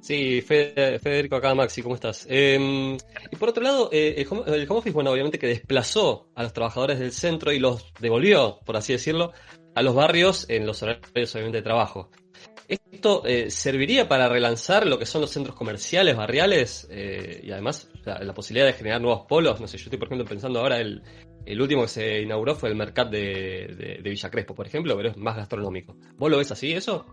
Sí, 0.00 0.40
Federico 0.40 1.36
acá, 1.36 1.54
Maxi, 1.54 1.80
¿cómo 1.80 1.94
estás? 1.94 2.26
Em, 2.28 2.96
y 3.30 3.36
por 3.36 3.50
otro 3.50 3.62
lado, 3.62 3.88
eh, 3.92 4.14
el, 4.18 4.26
home, 4.28 4.42
el, 4.46 4.66
home, 4.68 4.78
office, 4.80 4.92
bueno, 4.92 5.12
obviamente 5.12 5.38
que 5.38 5.46
desplazó 5.46 6.26
a 6.34 6.42
los 6.42 6.52
trabajadores 6.52 6.98
del 6.98 7.12
centro 7.12 7.52
y 7.52 7.60
los 7.60 7.92
devolvió, 8.00 8.58
por 8.64 8.76
así 8.76 8.92
decirlo, 8.92 9.32
a 9.76 9.82
los 9.82 9.94
barrios 9.94 10.46
en 10.50 10.66
los 10.66 10.82
horarios, 10.82 11.34
obviamente, 11.34 11.58
de 11.58 11.62
trabajo. 11.62 12.10
¿Esto 13.02 13.26
eh, 13.26 13.50
serviría 13.50 14.06
para 14.06 14.28
relanzar 14.28 14.86
lo 14.86 14.96
que 14.96 15.06
son 15.06 15.22
los 15.22 15.30
centros 15.32 15.56
comerciales, 15.56 16.16
barriales 16.16 16.86
eh, 16.88 17.40
y 17.42 17.50
además 17.50 17.90
la, 18.04 18.32
posibilidad 18.32 18.64
de 18.64 18.74
generar 18.74 19.00
nuevos 19.00 19.26
polos? 19.26 19.60
No 19.60 19.66
sé, 19.66 19.76
yo 19.76 19.86
estoy 19.86 19.98
por 19.98 20.06
ejemplo 20.06 20.24
pensando 20.24 20.60
ahora, 20.60 20.78
el, 20.78 21.02
el 21.44 21.60
último 21.60 21.82
que 21.82 21.88
se 21.88 22.20
inauguró 22.22 22.54
fue 22.54 22.68
el 22.68 22.76
Mercat 22.76 23.10
de, 23.10 23.98
de, 24.00 24.08
Villa 24.08 24.30
Crespo, 24.30 24.54
por 24.54 24.68
ejemplo, 24.68 24.96
pero 24.96 25.08
es 25.08 25.16
más 25.16 25.34
gastronómico. 25.34 25.96
¿Vos 26.16 26.30
lo 26.30 26.38
ves 26.38 26.52
así 26.52 26.74
eso? 26.74 27.04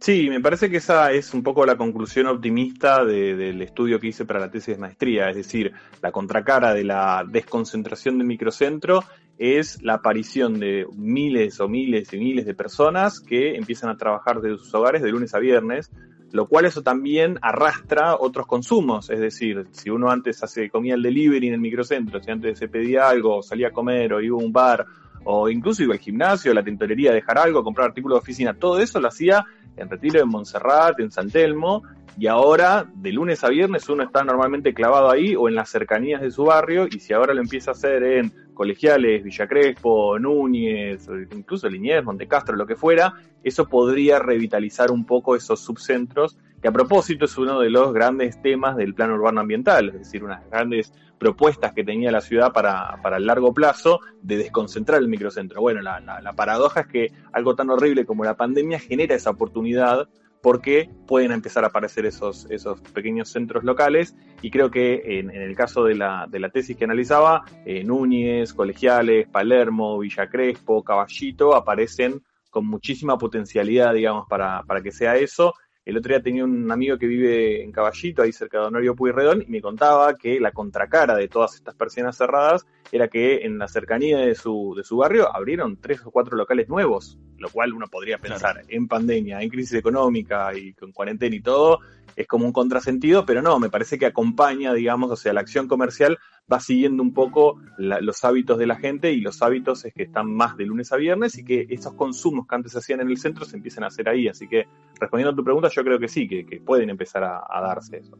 Sí, 0.00 0.28
me 0.28 0.42
parece 0.42 0.68
que 0.68 0.76
esa 0.76 1.12
es 1.12 1.32
un 1.32 1.42
poco 1.42 1.64
la 1.64 1.78
conclusión 1.78 2.26
optimista 2.26 3.06
del 3.06 3.62
estudio 3.62 3.98
que 3.98 4.08
hice 4.08 4.26
para 4.26 4.38
la 4.38 4.50
tesis 4.50 4.74
de 4.74 4.82
maestría, 4.82 5.30
es 5.30 5.36
decir, 5.36 5.72
la 6.02 6.12
contracara 6.12 6.74
de 6.74 6.84
la 6.84 7.24
desconcentración 7.26 8.18
del 8.18 8.26
microcentro 8.26 9.02
es 9.38 9.82
la 9.82 9.94
aparición 9.94 10.60
de 10.60 10.86
miles 10.96 11.60
o 11.60 11.68
miles 11.68 12.12
y 12.12 12.18
miles 12.18 12.46
de 12.46 12.54
personas 12.54 13.20
que 13.20 13.56
empiezan 13.56 13.90
a 13.90 13.96
trabajar 13.96 14.40
desde 14.40 14.58
sus 14.58 14.74
hogares 14.74 15.02
de 15.02 15.10
lunes 15.10 15.34
a 15.34 15.38
viernes, 15.38 15.90
lo 16.32 16.46
cual 16.46 16.64
eso 16.64 16.82
también 16.82 17.38
arrastra 17.42 18.16
otros 18.16 18.46
consumos, 18.46 19.08
es 19.08 19.20
decir, 19.20 19.66
si 19.70 19.90
uno 19.90 20.10
antes 20.10 20.42
hace, 20.42 20.68
comía 20.68 20.94
el 20.94 21.02
delivery 21.02 21.46
en 21.48 21.54
el 21.54 21.60
microcentro, 21.60 22.20
si 22.20 22.30
antes 22.30 22.58
se 22.58 22.68
pedía 22.68 23.08
algo, 23.08 23.42
salía 23.42 23.68
a 23.68 23.70
comer 23.70 24.12
o 24.12 24.20
iba 24.20 24.36
a 24.36 24.44
un 24.44 24.52
bar, 24.52 24.84
o 25.24 25.48
incluso 25.48 25.82
iba 25.82 25.94
al 25.94 26.00
gimnasio, 26.00 26.50
a 26.50 26.54
la 26.54 26.64
tintorería 26.64 27.12
a 27.12 27.14
dejar 27.14 27.38
algo, 27.38 27.62
comprar 27.62 27.88
artículos 27.88 28.16
de 28.16 28.22
oficina, 28.22 28.54
todo 28.54 28.80
eso 28.80 29.00
lo 29.00 29.08
hacía 29.08 29.44
en 29.76 29.88
Retiro, 29.88 30.20
en 30.20 30.28
Montserrat, 30.28 30.98
en 31.00 31.10
San 31.10 31.30
Telmo, 31.30 31.82
y 32.18 32.26
ahora 32.26 32.84
de 32.94 33.12
lunes 33.12 33.42
a 33.42 33.48
viernes 33.48 33.88
uno 33.88 34.04
está 34.04 34.22
normalmente 34.22 34.74
clavado 34.74 35.10
ahí 35.10 35.34
o 35.34 35.48
en 35.48 35.54
las 35.54 35.68
cercanías 35.70 36.20
de 36.20 36.30
su 36.30 36.44
barrio, 36.44 36.86
y 36.90 36.98
si 36.98 37.12
ahora 37.12 37.32
lo 37.32 37.40
empieza 37.40 37.70
a 37.70 37.74
hacer 37.74 38.02
en 38.02 38.32
Colegiales, 38.54 39.22
Villa 39.22 39.46
Crespo, 39.46 40.18
Núñez, 40.18 41.08
incluso 41.32 41.68
Liniers, 41.68 42.04
Montecastro, 42.04 42.56
lo 42.56 42.66
que 42.66 42.76
fuera, 42.76 43.14
eso 43.42 43.68
podría 43.68 44.18
revitalizar 44.18 44.90
un 44.90 45.04
poco 45.04 45.36
esos 45.36 45.60
subcentros, 45.60 46.36
que 46.62 46.68
a 46.68 46.72
propósito 46.72 47.26
es 47.26 47.36
uno 47.36 47.60
de 47.60 47.68
los 47.68 47.92
grandes 47.92 48.40
temas 48.40 48.76
del 48.76 48.94
plan 48.94 49.10
urbano 49.10 49.40
ambiental, 49.40 49.88
es 49.88 49.98
decir, 49.98 50.24
unas 50.24 50.48
grandes 50.50 50.94
propuestas 51.18 51.72
que 51.72 51.84
tenía 51.84 52.10
la 52.10 52.20
ciudad 52.20 52.52
para, 52.52 53.00
para 53.02 53.18
el 53.18 53.26
largo 53.26 53.52
plazo 53.52 54.00
de 54.22 54.38
desconcentrar 54.38 55.00
el 55.00 55.08
microcentro. 55.08 55.60
Bueno, 55.60 55.82
la, 55.82 56.00
la 56.00 56.32
paradoja 56.32 56.80
es 56.80 56.86
que 56.86 57.12
algo 57.32 57.54
tan 57.54 57.70
horrible 57.70 58.06
como 58.06 58.24
la 58.24 58.34
pandemia 58.34 58.78
genera 58.78 59.14
esa 59.14 59.30
oportunidad 59.30 60.08
porque 60.44 60.90
pueden 61.06 61.32
empezar 61.32 61.64
a 61.64 61.68
aparecer 61.68 62.04
esos, 62.04 62.46
esos 62.50 62.78
pequeños 62.92 63.30
centros 63.30 63.64
locales. 63.64 64.14
Y 64.42 64.50
creo 64.50 64.70
que 64.70 65.18
en, 65.18 65.30
el 65.30 65.56
caso 65.56 65.84
de 65.84 65.94
la, 65.94 66.26
de 66.28 66.38
la, 66.38 66.50
tesis 66.50 66.76
que 66.76 66.84
analizaba, 66.84 67.46
eh, 67.64 67.82
Núñez, 67.82 68.52
Colegiales, 68.52 69.26
Palermo, 69.26 69.98
Villa 69.98 70.28
Crespo, 70.28 70.84
Caballito 70.84 71.54
aparecen 71.56 72.22
con 72.50 72.66
muchísima 72.66 73.16
potencialidad, 73.16 73.94
digamos, 73.94 74.26
para, 74.28 74.62
para 74.64 74.82
que 74.82 74.92
sea 74.92 75.16
eso. 75.16 75.54
El 75.86 75.96
otro 75.96 76.10
día 76.10 76.22
tenía 76.22 76.44
un 76.44 76.70
amigo 76.70 76.98
que 76.98 77.06
vive 77.06 77.62
en 77.62 77.72
Caballito, 77.72 78.20
ahí 78.20 78.32
cerca 78.32 78.60
de 78.60 78.66
Honorio 78.66 78.94
Puyredón, 78.94 79.40
y 79.40 79.46
me 79.46 79.62
contaba 79.62 80.14
que 80.14 80.40
la 80.40 80.52
contracara 80.52 81.16
de 81.16 81.28
todas 81.28 81.54
estas 81.54 81.74
persianas 81.74 82.18
cerradas 82.18 82.66
era 82.92 83.08
que 83.08 83.46
en 83.46 83.58
la 83.58 83.66
cercanía 83.66 84.18
de 84.18 84.34
su, 84.34 84.74
de 84.76 84.84
su 84.84 84.98
barrio 84.98 85.34
abrieron 85.34 85.78
tres 85.80 86.02
o 86.04 86.10
cuatro 86.10 86.36
locales 86.36 86.68
nuevos, 86.68 87.18
lo 87.44 87.50
cual 87.50 87.74
uno 87.74 87.88
podría 87.88 88.16
pensar 88.16 88.64
en 88.68 88.88
pandemia, 88.88 89.42
en 89.42 89.50
crisis 89.50 89.74
económica 89.74 90.56
y 90.56 90.72
con 90.72 90.92
cuarentena 90.92 91.36
y 91.36 91.40
todo, 91.40 91.80
es 92.16 92.26
como 92.26 92.46
un 92.46 92.52
contrasentido, 92.52 93.26
pero 93.26 93.42
no, 93.42 93.58
me 93.58 93.68
parece 93.68 93.98
que 93.98 94.06
acompaña, 94.06 94.72
digamos, 94.72 95.10
o 95.10 95.16
sea, 95.16 95.34
la 95.34 95.42
acción 95.42 95.68
comercial 95.68 96.18
va 96.50 96.58
siguiendo 96.58 97.02
un 97.02 97.12
poco 97.12 97.60
los 97.76 98.24
hábitos 98.24 98.58
de 98.58 98.66
la 98.66 98.76
gente 98.76 99.12
y 99.12 99.20
los 99.20 99.42
hábitos 99.42 99.84
es 99.84 99.92
que 99.92 100.04
están 100.04 100.32
más 100.32 100.56
de 100.56 100.64
lunes 100.64 100.90
a 100.92 100.96
viernes 100.96 101.36
y 101.36 101.44
que 101.44 101.66
esos 101.68 101.92
consumos 101.94 102.46
que 102.46 102.54
antes 102.54 102.72
se 102.72 102.78
hacían 102.78 103.00
en 103.00 103.10
el 103.10 103.18
centro 103.18 103.44
se 103.44 103.56
empiezan 103.56 103.84
a 103.84 103.88
hacer 103.88 104.08
ahí. 104.08 104.28
Así 104.28 104.48
que 104.48 104.66
respondiendo 104.98 105.32
a 105.32 105.36
tu 105.36 105.44
pregunta, 105.44 105.68
yo 105.68 105.84
creo 105.84 105.98
que 105.98 106.08
sí, 106.08 106.26
que, 106.26 106.62
pueden 106.64 106.88
empezar 106.88 107.24
a, 107.24 107.60
darse 107.60 107.98
eso. 107.98 108.16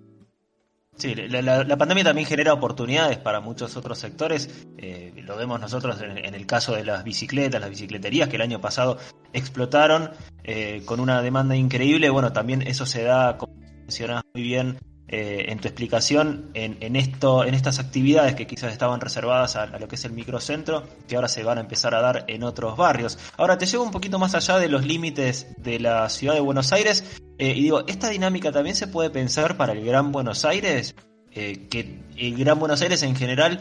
Sí, 0.97 1.15
la, 1.15 1.77
pandemia 1.77 2.05
también 2.05 2.27
genera 2.27 2.53
oportunidades 2.53 3.19
para 3.19 3.41
muchos 3.41 3.77
otros 3.77 3.99
sectores. 3.99 4.67
Eh, 4.79 5.13
lo 5.17 5.37
vemos 5.37 5.61
nosotros 5.61 6.01
en, 6.01 6.35
el 6.35 6.47
caso 6.47 6.75
de 6.75 6.85
las 6.85 7.03
bicicletas, 7.03 7.61
las 7.61 7.71
bicicleterías 7.71 8.29
que 8.29 8.37
el 8.37 8.43
año 8.43 8.61
pasado 8.61 8.99
explotaron 9.33 10.11
eh, 10.45 10.83
con 10.85 11.01
una 11.01 11.21
demanda 11.21 11.57
increíble. 11.57 12.11
Bueno, 12.11 12.33
también 12.33 12.63
eso 12.63 12.87
se 12.87 13.03
da, 13.03 13.37
como 13.39 13.55
mencionas 13.57 14.23
muy 14.33 14.45
bien, 14.45 14.79
eh, 15.16 15.52
en 15.52 15.61
tu 15.61 15.68
explicación 15.68 16.50
en, 16.54 16.97
esto, 16.97 17.44
en 17.44 17.54
estas 17.54 17.78
actividades 17.78 18.35
que 18.35 18.49
quizás 18.49 18.73
estaban 18.73 19.00
reservadas 19.00 19.54
a, 19.54 19.66
lo 19.78 19.87
que 19.87 19.94
es 19.94 20.04
el 20.04 20.11
microcentro, 20.11 20.83
que 21.06 21.14
ahora 21.14 21.28
se 21.28 21.44
van 21.44 21.59
a 21.59 21.61
empezar 21.61 21.94
a 21.94 22.00
dar 22.00 22.25
en 22.26 22.42
otros 22.42 22.76
barrios. 22.76 23.16
Ahora 23.37 23.56
te 23.56 23.64
llevo 23.64 23.85
un 23.85 23.92
poquito 23.92 24.18
más 24.18 24.35
allá 24.35 24.59
de 24.59 24.68
los 24.68 24.85
límites 24.85 25.47
de 25.56 25.78
la 25.78 26.09
ciudad 26.09 26.35
de 26.35 26.40
Buenos 26.40 26.73
Aires 26.73 27.04
eh, 27.38 27.54
y 27.56 27.62
digo, 27.62 27.87
¿esta 27.87 28.09
dinámica 28.09 28.50
también 28.50 28.75
se 28.75 28.88
puede 28.88 29.09
pensar 29.09 29.56
para 29.56 29.73
el 29.73 29.85
Gran 29.85 30.11
Buenos 30.11 30.44
Aires? 30.44 30.97
Eh, 31.30 31.68
que 31.71 32.00
el 32.16 32.37
Gran 32.37 32.59
Buenos 32.59 32.83
Aires 32.83 33.04
en 33.04 33.14
general 33.14 33.61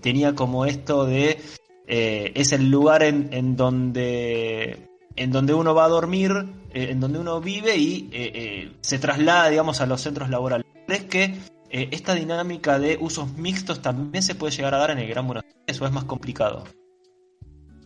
tenía 0.00 0.34
como 0.34 0.66
esto 0.66 1.06
de 1.06 1.38
es 1.86 2.52
el 2.52 2.70
lugar 2.72 3.04
en 3.04 3.56
donde 3.56 4.91
en 5.16 5.30
donde 5.30 5.54
uno 5.54 5.74
va 5.74 5.84
a 5.84 5.88
dormir, 5.88 6.32
en 6.72 7.00
donde 7.00 7.18
uno 7.18 7.40
vive 7.40 7.76
y 7.76 8.72
se 8.80 8.98
traslada, 8.98 9.48
digamos, 9.48 9.80
a 9.80 9.86
los 9.86 10.00
centros 10.00 10.30
laborales. 10.30 10.66
¿Crees 10.86 11.04
que 11.04 11.34
eh, 11.74 11.88
esta 11.92 12.14
dinámica 12.14 12.78
de 12.78 12.98
usos 13.00 13.32
mixtos 13.38 13.80
también 13.80 14.22
se 14.22 14.34
puede 14.34 14.54
llegar 14.54 14.74
a 14.74 14.78
dar 14.78 14.90
en 14.90 14.98
el 14.98 15.08
Gran 15.08 15.26
Buenos 15.26 15.44
Aires 15.44 15.80
o 15.80 15.86
es 15.86 15.92
más 15.92 16.04
complicado? 16.04 16.64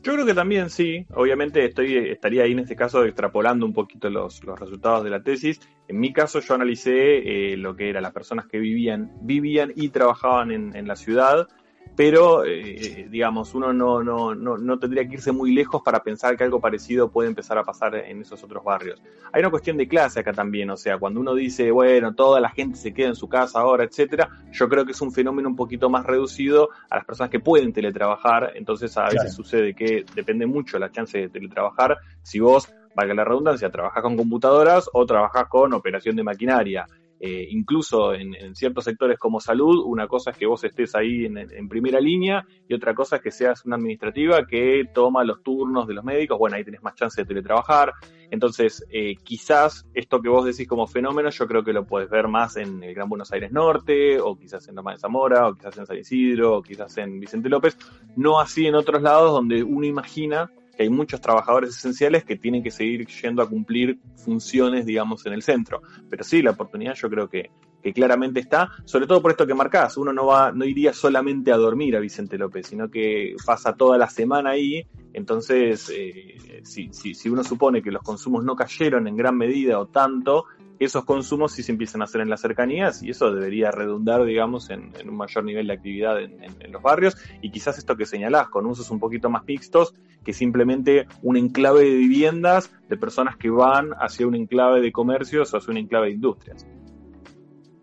Yo 0.03 0.13
creo 0.13 0.27
que 0.27 0.35
también 0.35 0.71
sí. 0.71 1.07
Obviamente 1.15 1.65
estoy, 1.65 1.97
estaría 1.97 2.43
ahí 2.43 2.53
en 2.53 2.61
este 2.61 2.75
caso 2.75 3.05
extrapolando 3.05 3.65
un 3.65 3.73
poquito 3.73 4.11
los, 4.11 4.41
resultados 4.41 5.05
de 5.05 5.11
la 5.11 5.23
tesis. 5.23 5.61
En 5.87 6.01
mi 6.01 6.13
caso 6.13 6.41
yo 6.41 6.55
analicé 6.55 7.53
eh, 7.53 7.57
lo 7.57 7.77
que 7.77 7.89
eran 7.89 8.03
las 8.03 8.13
personas 8.13 8.47
que 8.47 8.59
vivían, 8.59 9.13
vivían 9.23 9.73
y 9.77 9.91
trabajaban 9.91 10.51
en, 10.51 10.75
en 10.75 10.89
la 10.89 10.97
ciudad 10.97 11.47
pero 11.95 12.45
eh, 12.45 13.07
digamos, 13.11 13.55
uno 13.55 13.73
no, 13.73 14.03
no, 14.03 14.35
no, 14.35 14.59
no, 14.59 14.79
tendría 14.79 15.07
que 15.07 15.15
irse 15.15 15.33
muy 15.33 15.55
lejos 15.55 15.83
para 15.83 16.03
pensar 16.03 16.37
que 16.37 16.45
algo 16.45 16.61
parecido 16.61 17.11
puede 17.11 17.29
empezar 17.29 17.59
a 17.59 17.65
pasar 17.65 17.95
en 17.95 18.21
esos 18.21 18.43
otros 18.43 18.65
barrios. 18.65 19.01
Hay 19.33 19.41
una 19.41 19.51
cuestión 19.51 19.77
de 19.77 19.89
clase 19.89 20.21
acá 20.21 20.33
también, 20.33 20.71
o 20.71 20.77
sea, 20.77 20.99
cuando 20.99 21.21
uno 21.21 21.35
dice, 21.35 21.71
bueno, 21.71 22.15
toda 22.15 22.41
la 22.41 22.51
gente 22.51 22.77
se 22.77 22.93
queda 22.93 23.09
en 23.09 23.17
su 23.17 23.29
casa 23.29 23.61
ahora, 23.61 23.85
etcétera, 23.85 24.29
yo 24.53 24.69
creo 24.69 24.85
que 24.85 24.93
es 24.93 25.01
un 25.01 25.13
fenómeno 25.13 25.49
un 25.49 25.57
poquito 25.57 25.89
más 25.89 26.05
reducido 26.05 26.71
a 26.91 26.97
las 26.97 27.05
personas 27.05 27.31
que 27.31 27.41
pueden 27.41 27.73
teletrabajar, 27.73 28.53
entonces 28.55 28.97
a 28.97 29.09
veces 29.09 29.35
sucede 29.35 29.75
que 29.75 30.05
depende 30.15 30.47
mucho 30.47 30.79
la 30.79 30.91
chance 30.91 31.19
de 31.19 31.29
teletrabajar, 31.29 31.97
si 32.23 32.41
vos 32.41 32.69
valga 32.95 33.15
la 33.15 33.25
redundancia, 33.25 33.71
trabajás 33.71 34.03
con 34.03 34.17
computadoras 34.17 34.89
o 34.93 35.05
trabajás 35.05 35.49
con 35.49 35.75
operación 35.75 36.17
de 36.17 36.23
maquinaria. 36.23 36.87
Eh, 37.19 37.47
incluso 37.51 38.13
en, 38.13 38.55
ciertos 38.55 38.85
sectores 38.85 39.19
como 39.19 39.41
salud, 39.41 39.83
una 39.87 40.07
cosa 40.07 40.31
es 40.31 40.37
que 40.37 40.47
vos 40.47 40.63
estés 40.65 40.95
ahí 40.95 41.25
en, 41.25 41.69
primera 41.69 41.99
línea 41.99 42.47
y 42.69 42.75
otra 42.75 42.95
cosa 42.95 43.17
es 43.17 43.23
que 43.23 43.31
seas 43.31 43.65
una 43.65 43.77
administrativa 43.77 44.47
que 44.47 44.85
toma 44.93 45.25
los 45.25 45.43
turnos 45.43 45.87
de 45.87 45.95
los 45.95 46.05
médicos, 46.05 46.39
bueno, 46.39 46.57
ahí 46.57 46.65
tenés 46.65 46.83
más 46.83 46.95
chance 46.95 47.21
de 47.21 47.27
teletrabajar, 47.27 47.93
entonces 48.31 48.85
eh, 48.91 49.15
quizás 49.23 49.87
esto 49.95 50.21
que 50.21 50.29
vos 50.29 50.45
decís 50.45 50.69
como 50.69 50.87
fenómeno 50.87 51.31
yo 51.31 51.47
creo 51.47 51.65
que 51.65 51.73
lo 51.73 51.87
puedes 51.87 52.11
ver 52.11 52.29
más 52.29 52.57
en 52.57 52.83
el 52.83 52.95
Gran 52.95 53.09
Buenos 53.09 53.33
Aires 53.33 53.51
Norte, 53.51 54.21
o 54.21 54.37
quizás 54.37 54.69
en 54.69 54.75
Loma 54.75 54.93
de 54.93 54.99
Zamora, 54.99 55.49
o 55.49 55.55
quizás 55.55 55.77
en 55.79 55.87
San 55.87 55.97
Isidro, 55.97 56.59
o 56.59 56.63
quizás 56.63 56.97
en 56.99 57.19
Vicente 57.19 57.49
López, 57.49 57.79
no 58.15 58.41
así 58.41 58.67
en 58.67 58.75
otros 58.75 59.01
lados 59.01 59.33
donde 59.33 59.63
uno 59.63 59.87
imagina 59.87 60.51
que 60.77 60.83
hay 60.83 60.91
muchos 60.91 61.21
trabajadores 61.21 61.71
esenciales 61.71 62.25
que 62.25 62.37
tienen 62.37 62.63
que 62.63 62.71
seguir 62.71 63.07
yendo 63.07 63.43
a 63.43 63.49
cumplir 63.49 63.99
funciones, 64.17 64.87
digamos, 64.87 65.25
en 65.27 65.33
el 65.33 65.43
centro. 65.43 65.81
Pero 66.09 66.23
sí, 66.23 66.43
la 66.43 66.53
oportunidad 66.53 66.95
yo 66.95 67.09
creo 67.09 67.29
que, 67.29 67.51
que 67.83 67.93
claramente 67.93 68.41
está, 68.41 68.71
sobre 68.85 69.07
todo 69.07 69.23
por 69.23 69.31
esto 69.31 69.47
que 69.47 69.55
marcás, 69.55 69.97
uno 69.97 70.13
no 70.13 70.27
va, 70.27 70.53
no 70.53 70.65
iría 70.65 70.93
solamente 70.93 71.53
a 71.53 71.57
dormir 71.57 71.97
a 71.97 72.01
Vicente 72.01 72.37
López, 72.37 72.67
sino 72.67 72.91
que 72.91 73.35
pasa 73.45 73.75
toda 73.75 73.97
la 73.97 74.09
semana 74.09 74.51
ahí, 74.51 74.87
Entonces, 75.13 75.91
eh, 75.95 76.61
si, 76.65 76.93
si, 76.93 77.15
si, 77.15 77.29
uno 77.29 77.43
supone 77.43 77.81
que 77.81 77.91
los 77.91 78.03
consumos 78.03 78.45
no 78.45 78.55
cayeron 78.55 79.07
en 79.09 79.17
gran 79.17 79.37
medida 79.37 79.79
o 79.79 79.87
tanto, 79.87 80.45
esos 80.79 81.05
consumos 81.05 81.53
sí 81.53 81.63
se 81.63 81.73
empiezan 81.73 82.03
a 82.03 82.05
hacer 82.05 82.21
en 82.21 82.31
las 82.31 82.41
cercanías 82.41 83.03
y 83.03 83.11
eso 83.11 83.33
debería 83.33 83.71
redundar, 83.71 84.25
digamos, 84.25 84.71
en, 84.71 84.93
un 85.07 85.17
mayor 85.17 85.45
nivel 85.45 85.67
de 85.67 85.73
actividad 85.73 86.21
en, 86.21 86.73
los 86.73 86.83
barrios 86.83 87.17
y 87.41 87.51
quizás 87.51 87.79
esto 87.79 87.97
que 87.97 88.07
señalás, 88.07 88.49
con 88.49 88.67
usos 88.67 88.91
un 88.91 88.99
poquito 88.99 89.31
más 89.31 89.45
mixtos 89.45 89.95
que 90.25 90.33
simplemente 90.33 91.07
un 91.23 91.37
enclave 91.37 91.85
de 91.85 91.97
viviendas 91.97 92.71
de 92.89 92.97
personas 92.97 93.37
que 93.37 93.49
van 93.49 93.93
hacia 94.01 94.27
un 94.27 94.35
enclave 94.35 94.81
de 94.81 94.93
comercios 94.93 95.55
o 95.55 95.59
hacia 95.59 95.71
un 95.71 95.79
enclave 95.79 96.07
de 96.07 96.13
industrias. 96.13 96.67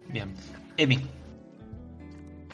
Bien. 0.09 0.33
Emi. 0.77 0.99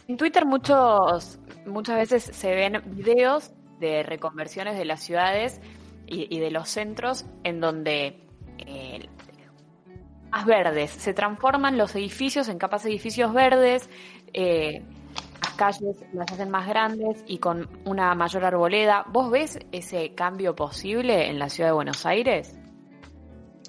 En 0.08 0.18
Twitter 0.18 0.46
muchos, 0.46 1.40
muchas 1.66 1.98
veces 1.98 2.24
se 2.24 2.56
ven 2.56 2.82
videos 2.96 3.52
de 3.80 4.04
reconversiones 4.04 4.78
de 4.78 4.86
las 4.86 5.04
ciudades 5.04 5.62
y, 6.08 6.40
de 6.40 6.50
los 6.50 6.70
centros 6.70 7.26
en 7.44 7.60
donde 7.60 8.28
eh, 8.58 9.08
más 10.32 10.46
verdes, 10.46 10.92
se 10.92 11.14
transforman 11.14 11.78
los 11.78 11.96
edificios 11.96 12.50
en 12.50 12.58
capas 12.58 12.84
de 12.84 12.90
edificios 12.90 13.34
verdes, 13.34 13.90
eh, 14.34 14.84
las 15.42 15.54
calles 15.56 15.98
las 16.14 16.32
hacen 16.32 16.50
más 16.50 16.68
grandes 16.68 17.24
y 17.28 17.38
con 17.40 17.68
una 17.86 18.14
mayor 18.16 18.46
arboleda. 18.46 19.06
¿Vos 19.12 19.32
ves 19.32 19.60
ese 19.72 20.14
cambio 20.14 20.56
posible 20.56 21.30
en 21.30 21.40
la 21.40 21.50
ciudad 21.50 21.70
de 21.70 21.74
Buenos 21.74 22.06
Aires? 22.06 22.60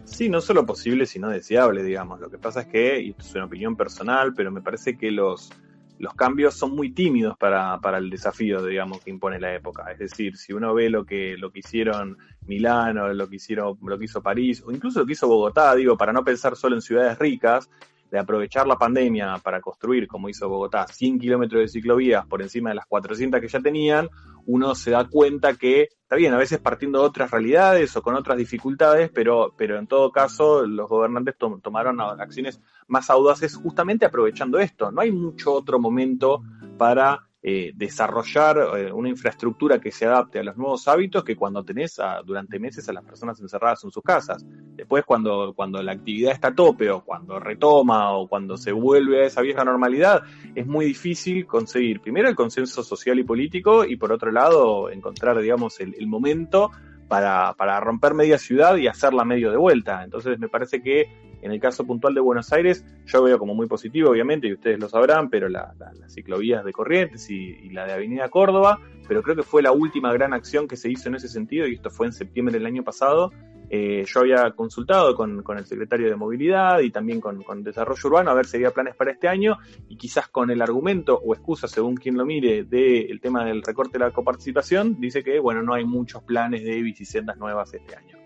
Sí, 0.04 0.28
no 0.28 0.40
solo 0.40 0.66
posible, 0.66 1.06
sino 1.06 1.28
deseable, 1.28 1.82
digamos. 1.82 2.20
Lo 2.20 2.30
que 2.30 2.38
pasa 2.38 2.62
es 2.62 2.66
que, 2.66 3.00
y 3.00 3.10
esto 3.10 3.22
es 3.22 3.34
una 3.36 3.44
opinión 3.44 3.76
personal, 3.76 4.34
pero 4.34 4.50
me 4.50 4.60
parece 4.60 4.98
que 4.98 5.10
los, 5.10 5.50
los 5.98 6.14
cambios 6.14 6.54
son 6.54 6.74
muy 6.74 6.92
tímidos 6.92 7.38
para, 7.38 7.78
para, 7.78 7.98
el 7.98 8.10
desafío, 8.10 8.64
digamos, 8.64 9.00
que 9.02 9.10
impone 9.10 9.38
la 9.38 9.54
época. 9.54 9.90
Es 9.92 9.98
decir, 9.98 10.36
si 10.36 10.52
uno 10.52 10.74
ve 10.74 10.90
lo 10.90 11.04
que, 11.04 11.36
lo 11.36 11.52
que 11.52 11.60
hicieron 11.60 12.18
Milano, 12.50 13.12
lo 13.12 13.28
que 13.28 13.36
hicieron, 13.36 13.78
lo 13.80 13.98
que 13.98 14.04
hizo 14.04 14.22
París, 14.22 14.62
o 14.66 14.72
incluso 14.72 15.00
lo 15.00 15.06
que 15.06 15.12
hizo 15.12 15.28
Bogotá, 15.28 15.74
digo, 15.74 15.96
para 15.96 16.12
no 16.12 16.24
pensar 16.24 16.56
solo 16.56 16.74
en 16.74 16.82
ciudades 16.82 17.18
ricas, 17.18 17.70
de 18.10 18.18
aprovechar 18.18 18.66
la 18.66 18.76
pandemia 18.76 19.38
para 19.38 19.60
construir, 19.60 20.08
como 20.08 20.28
hizo 20.28 20.48
Bogotá, 20.48 20.86
100 20.86 21.18
kilómetros 21.18 21.62
de 21.62 21.68
ciclovías 21.68 22.26
por 22.26 22.42
encima 22.42 22.70
de 22.70 22.76
las 22.76 22.86
400 22.86 23.40
que 23.40 23.48
ya 23.48 23.60
tenían, 23.60 24.08
uno 24.46 24.74
se 24.74 24.90
da 24.90 25.06
cuenta 25.08 25.54
que, 25.54 25.82
está 25.82 26.16
bien, 26.16 26.34
a 26.34 26.38
veces 26.38 26.58
partiendo 26.58 27.00
de 27.00 27.06
otras 27.06 27.30
realidades 27.30 27.96
o 27.96 28.02
con 28.02 28.16
otras 28.16 28.36
dificultades, 28.36 29.10
pero, 29.14 29.54
pero 29.56 29.78
en 29.78 29.86
todo 29.86 30.10
caso 30.10 30.66
los 30.66 30.88
gobernantes 30.88 31.36
tomaron 31.62 32.00
acciones 32.00 32.60
más 32.88 33.10
audaces 33.10 33.54
justamente 33.54 34.06
aprovechando 34.06 34.58
esto. 34.58 34.90
No 34.90 35.02
hay 35.02 35.12
mucho 35.12 35.52
otro 35.52 35.78
momento 35.78 36.42
para 36.78 37.29
eh, 37.42 37.72
desarrollar 37.74 38.58
eh, 38.76 38.92
una 38.92 39.08
infraestructura 39.08 39.80
que 39.80 39.90
se 39.90 40.04
adapte 40.04 40.38
a 40.38 40.42
los 40.42 40.58
nuevos 40.58 40.86
hábitos 40.88 41.24
que 41.24 41.36
cuando 41.36 41.64
tenés 41.64 41.98
durante 42.26 42.58
meses 42.58 42.86
a 42.88 42.92
las 42.92 43.02
personas 43.02 43.40
encerradas 43.40 43.82
en 43.84 43.90
sus 43.90 44.02
casas. 44.02 44.44
Después 44.76 45.04
cuando, 45.06 45.54
cuando 45.54 45.82
la 45.82 45.92
actividad 45.92 46.32
está 46.32 46.48
a 46.48 46.54
tope 46.54 46.90
o 46.90 47.02
cuando 47.02 47.40
retoma 47.40 48.12
o 48.12 48.28
cuando 48.28 48.58
se 48.58 48.72
vuelve 48.72 49.22
a 49.22 49.26
esa 49.26 49.40
vieja 49.40 49.64
normalidad, 49.64 50.22
es 50.54 50.66
muy 50.66 50.84
difícil 50.84 51.46
conseguir 51.46 52.00
primero 52.00 52.28
el 52.28 52.34
consenso 52.34 52.82
social 52.82 53.18
y 53.18 53.24
político 53.24 53.86
y 53.86 53.96
por 53.96 54.12
otro 54.12 54.30
lado 54.30 54.90
encontrar, 54.90 55.40
digamos, 55.40 55.80
el, 55.80 55.94
el 55.98 56.06
momento 56.08 56.70
para, 57.08 57.54
para 57.54 57.80
romper 57.80 58.14
media 58.14 58.38
ciudad 58.38 58.76
y 58.76 58.86
hacerla 58.86 59.24
medio 59.24 59.50
de 59.50 59.56
vuelta. 59.56 60.04
Entonces 60.04 60.38
me 60.38 60.48
parece 60.48 60.82
que 60.82 61.08
en 61.42 61.52
el 61.52 61.60
caso 61.60 61.86
puntual 61.86 62.14
de 62.14 62.20
Buenos 62.20 62.52
Aires, 62.52 62.84
yo 63.06 63.22
veo 63.22 63.38
como 63.38 63.54
muy 63.54 63.66
positivo, 63.66 64.10
obviamente, 64.10 64.46
y 64.46 64.52
ustedes 64.52 64.78
lo 64.78 64.88
sabrán, 64.88 65.30
pero 65.30 65.48
las 65.48 65.74
ciclovías 66.08 66.64
de 66.64 66.72
Corrientes 66.72 67.30
y, 67.30 67.70
la 67.70 67.86
de 67.86 67.92
Avenida 67.92 68.28
Córdoba, 68.28 68.80
pero 69.06 69.22
creo 69.22 69.36
que 69.36 69.42
fue 69.42 69.62
la 69.62 69.72
última 69.72 70.12
gran 70.12 70.32
acción 70.32 70.66
que 70.66 70.76
se 70.76 70.90
hizo 70.90 71.08
en 71.08 71.14
ese 71.14 71.28
sentido, 71.28 71.66
y 71.66 71.74
esto 71.74 71.90
fue 71.90 72.06
en 72.06 72.12
septiembre 72.12 72.52
del 72.52 72.66
año 72.66 72.82
pasado, 72.82 73.32
eh, 73.72 74.04
yo 74.04 74.20
había 74.20 74.50
consultado 74.50 75.14
con, 75.14 75.44
el 75.56 75.64
secretario 75.64 76.08
de 76.08 76.16
Movilidad 76.16 76.80
y 76.80 76.90
también 76.90 77.20
con, 77.20 77.62
Desarrollo 77.62 78.08
Urbano 78.08 78.32
a 78.32 78.34
ver 78.34 78.46
si 78.46 78.56
había 78.56 78.72
planes 78.72 78.96
para 78.96 79.12
este 79.12 79.28
año 79.28 79.58
y 79.88 79.96
quizás 79.96 80.26
con 80.26 80.50
el 80.50 80.60
argumento 80.60 81.20
o 81.24 81.34
excusa, 81.34 81.68
según 81.68 81.94
quien 81.94 82.16
lo 82.16 82.26
mire, 82.26 82.64
del 82.64 83.20
tema 83.20 83.44
del 83.44 83.62
recorte 83.62 83.96
de 83.96 84.06
la 84.06 84.10
coparticipación, 84.10 85.00
dice 85.00 85.22
que, 85.22 85.38
bueno, 85.38 85.62
no 85.62 85.74
hay 85.74 85.84
muchos 85.84 86.24
planes 86.24 86.64
de 86.64 86.82
bicisendas 86.82 87.36
nuevas 87.36 87.72
este 87.72 87.94
año. 87.94 88.19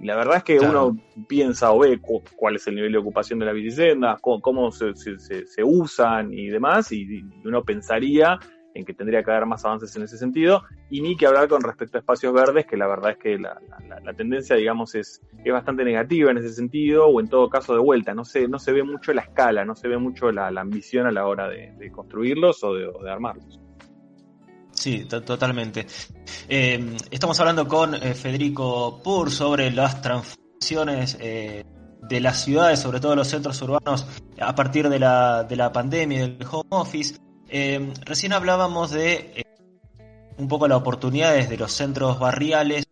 Y 0.00 0.06
la 0.06 0.16
verdad 0.16 0.38
es 0.38 0.44
que 0.44 0.58
uno 0.58 0.96
piensa 1.28 1.72
o 1.72 1.80
ve 1.80 2.00
cuál 2.36 2.56
es 2.56 2.66
el 2.66 2.74
nivel 2.74 2.92
de 2.92 2.98
ocupación 2.98 3.38
de 3.38 3.46
la 3.46 3.52
bicicenda, 3.52 4.16
cómo, 4.20 4.70
se, 4.72 4.94
usan 5.62 6.32
y 6.32 6.48
demás, 6.48 6.90
y 6.90 7.22
uno 7.44 7.62
pensaría 7.62 8.38
en 8.74 8.84
que 8.84 8.94
tendría 8.94 9.22
que 9.22 9.30
haber 9.30 9.46
más 9.46 9.64
avances 9.64 9.94
en 9.96 10.04
ese 10.04 10.16
sentido, 10.16 10.62
y 10.88 11.00
ni 11.02 11.16
que 11.16 11.26
hablar 11.26 11.48
con 11.48 11.60
respecto 11.62 11.98
a 11.98 12.00
espacios 12.00 12.32
verdes, 12.32 12.66
que 12.66 12.76
la 12.76 12.86
verdad 12.86 13.10
es 13.10 13.18
que 13.18 13.38
la, 13.38 13.58
tendencia, 14.16 14.56
digamos, 14.56 14.94
es, 14.94 15.20
es 15.44 15.52
bastante 15.52 15.84
negativa 15.84 16.30
en 16.30 16.38
ese 16.38 16.50
sentido, 16.50 17.06
o 17.06 17.20
en 17.20 17.28
todo 17.28 17.50
caso 17.50 17.74
de 17.74 17.80
vuelta, 17.80 18.14
no 18.14 18.24
se, 18.24 18.48
no 18.48 18.58
se 18.58 18.72
ve 18.72 18.82
mucho 18.82 19.12
la 19.12 19.22
escala, 19.22 19.64
no 19.64 19.74
se 19.74 19.88
ve 19.88 19.98
mucho 19.98 20.30
la, 20.32 20.48
ambición 20.48 21.06
a 21.06 21.10
la 21.10 21.26
hora 21.26 21.48
de, 21.48 21.90
construirlos 21.92 22.62
o 22.64 22.74
de, 22.74 23.10
armarlos. 23.10 23.60
Sí, 24.80 25.04
totalmente. 25.04 25.86
Eh, 26.48 26.96
estamos 27.10 27.38
hablando 27.38 27.68
con 27.68 27.94
eh, 27.94 28.14
Federico 28.14 28.98
Pur 29.04 29.30
sobre 29.30 29.70
las 29.70 30.00
transformaciones 30.00 31.18
eh, 31.20 31.66
de 32.08 32.20
las 32.20 32.42
ciudades, 32.42 32.80
sobre 32.80 32.98
todo 32.98 33.14
los 33.14 33.28
centros 33.28 33.60
urbanos, 33.60 34.06
a 34.40 34.54
partir 34.54 34.88
de 34.88 34.98
la, 34.98 35.44
de 35.44 35.54
la 35.56 35.70
pandemia 35.70 36.24
y 36.24 36.30
del 36.30 36.46
home 36.50 36.70
office. 36.70 37.16
Eh, 37.50 37.92
recién 38.06 38.32
hablábamos 38.32 38.90
de 38.90 39.32
eh, 39.36 39.44
un 40.38 40.48
poco 40.48 40.66
las 40.66 40.78
oportunidades 40.78 41.50
de 41.50 41.58
los 41.58 41.72
centros 41.72 42.18
barriales, 42.18 42.86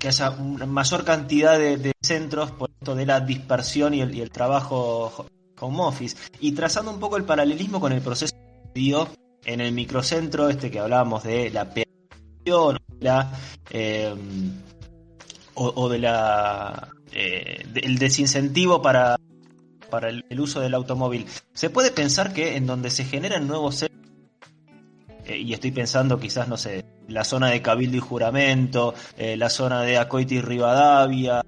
que 0.00 0.08
haya 0.08 0.30
una 0.30 0.66
mayor 0.66 1.04
cantidad 1.04 1.60
de, 1.60 1.92
centros 2.02 2.50
por 2.50 2.70
esto 2.70 2.96
de 2.96 3.06
la 3.06 3.20
dispersión 3.20 3.94
y 3.94 4.00
el, 4.00 4.32
trabajo 4.32 5.26
home 5.60 5.78
office. 5.78 6.16
Y 6.40 6.50
trazando 6.50 6.90
un 6.90 6.98
poco 6.98 7.16
el 7.16 7.22
paralelismo 7.22 7.78
con 7.78 7.92
el 7.92 8.00
proceso 8.02 8.34
dio 8.74 9.06
en 9.44 9.60
el 9.60 9.72
microcentro, 9.72 10.48
este 10.48 10.70
que 10.70 10.80
hablábamos 10.80 11.24
de 11.24 11.50
la 11.50 11.68
peación, 11.72 12.78
eh, 13.70 14.14
o, 15.54 15.88
de 15.88 15.98
la 15.98 16.88
del 17.12 17.98
desincentivo 17.98 18.80
para 18.80 19.16
para 19.92 20.08
el, 20.08 20.40
uso 20.40 20.60
del 20.60 20.72
automóvil. 20.72 21.26
Se 21.52 21.68
puede 21.68 21.90
pensar 21.90 22.32
que 22.32 22.56
en 22.56 22.66
donde 22.66 22.88
se 22.88 23.04
generan 23.04 23.46
nuevos 23.46 23.82
eh, 23.82 23.90
y 25.36 25.52
estoy 25.52 25.70
pensando 25.70 26.18
quizás, 26.18 26.48
no 26.48 26.56
sé, 26.56 26.86
la 27.08 27.24
zona 27.24 27.50
de 27.50 27.60
Cabildo 27.60 27.98
y 27.98 28.00
Juramento, 28.00 28.94
eh, 29.18 29.36
la 29.36 29.50
zona 29.50 29.82
de 29.82 29.98
Acoiti 29.98 30.36
y 30.36 30.40
Rivadavia, 30.40 31.44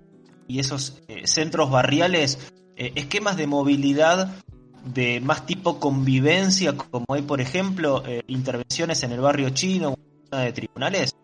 y 0.46 0.58
esos 0.58 1.02
eh, 1.08 1.26
centros 1.26 1.70
barriales, 1.70 2.52
esquemas 2.76 3.38
de 3.38 3.46
movilidad 3.46 4.43
de 4.84 5.20
más 5.20 5.46
tipo 5.46 5.80
convivencia, 5.80 6.76
como 6.76 7.06
hay, 7.10 7.22
por 7.22 7.40
ejemplo, 7.40 8.02
intervenciones 8.26 9.02
en 9.02 9.12
el 9.12 9.20
barrio 9.20 9.50
chino 9.50 9.94
o 10.30 10.36
de 10.36 10.52
tribunales? 10.52 11.14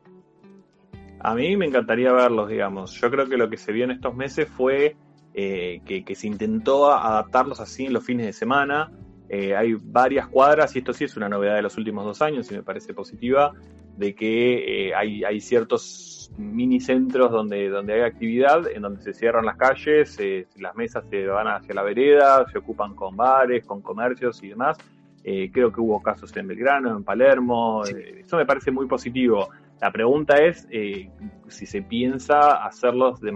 A 1.21 1.35
mí 1.35 1.57
me 1.57 1.67
encantaría 1.67 2.13
verlos, 2.13 2.49
digamos. 2.49 2.93
Yo 2.99 3.11
creo 3.11 3.29
que 3.29 3.37
lo 3.37 3.51
que 3.51 3.59
se 3.59 3.73
vio 3.73 3.85
en 3.85 3.91
estos 3.91 4.15
meses 4.15 4.49
fue 4.49 4.97
eh, 5.35 5.81
que, 5.85 6.15
se 6.15 6.27
intentó 6.27 6.93
adaptarlos 6.93 7.61
así 7.61 7.87
en 7.87 7.93
los 7.93 8.05
fines 8.05 8.27
de 8.27 8.33
semana. 8.33 8.91
Eh, 9.29 9.55
hay 9.55 9.75
varias 9.75 10.27
cuadras, 10.27 10.75
y 10.75 10.81
esto 10.81 10.93
sí 10.93 11.05
es 11.05 11.17
una 11.17 11.29
novedad 11.29 11.55
de 11.55 11.63
los 11.63 11.77
últimos 11.77 12.05
dos 12.05 12.21
años 12.21 12.51
y 12.51 12.55
me 12.55 12.63
parece 12.63 12.95
positiva, 12.95 13.53
de 13.97 14.15
que 14.15 14.89
eh, 14.89 14.95
hay, 14.95 15.41
ciertos 15.41 16.20
mini 16.41 16.81
centros 16.81 17.31
donde, 17.31 17.69
donde 17.69 17.95
hay 17.95 18.01
actividad, 18.03 18.67
en 18.67 18.83
donde 18.83 19.03
se 19.03 19.13
cierran 19.13 19.45
las 19.45 19.57
calles, 19.57 20.19
las 20.57 20.75
mesas 20.75 21.05
se 21.09 21.27
van 21.27 21.49
hacia 21.49 21.75
la 21.75 21.83
vereda, 21.83 22.47
se 22.51 22.59
ocupan 22.59 22.95
con 22.95 23.17
bares, 23.17 23.65
con 23.65 23.83
comercios 23.83 24.43
y 24.43 24.49
demás. 24.49 24.79
creo 25.23 25.73
que 25.73 25.81
hubo 25.81 26.03
casos 26.03 26.37
en 26.37 26.49
Belgrano, 26.49 26.97
en 26.97 27.05
Palermo, 27.05 27.85
eso 27.85 28.37
me 28.37 28.47
parece 28.47 28.71
muy 28.71 28.87
positivo. 28.87 29.49
La 29.81 29.91
pregunta 29.91 30.37
es 30.37 30.69
eh, 30.71 31.11
si 31.49 31.65
se 31.65 31.81
piensa 31.81 32.63
hacerlos 32.65 33.19
de, 33.21 33.33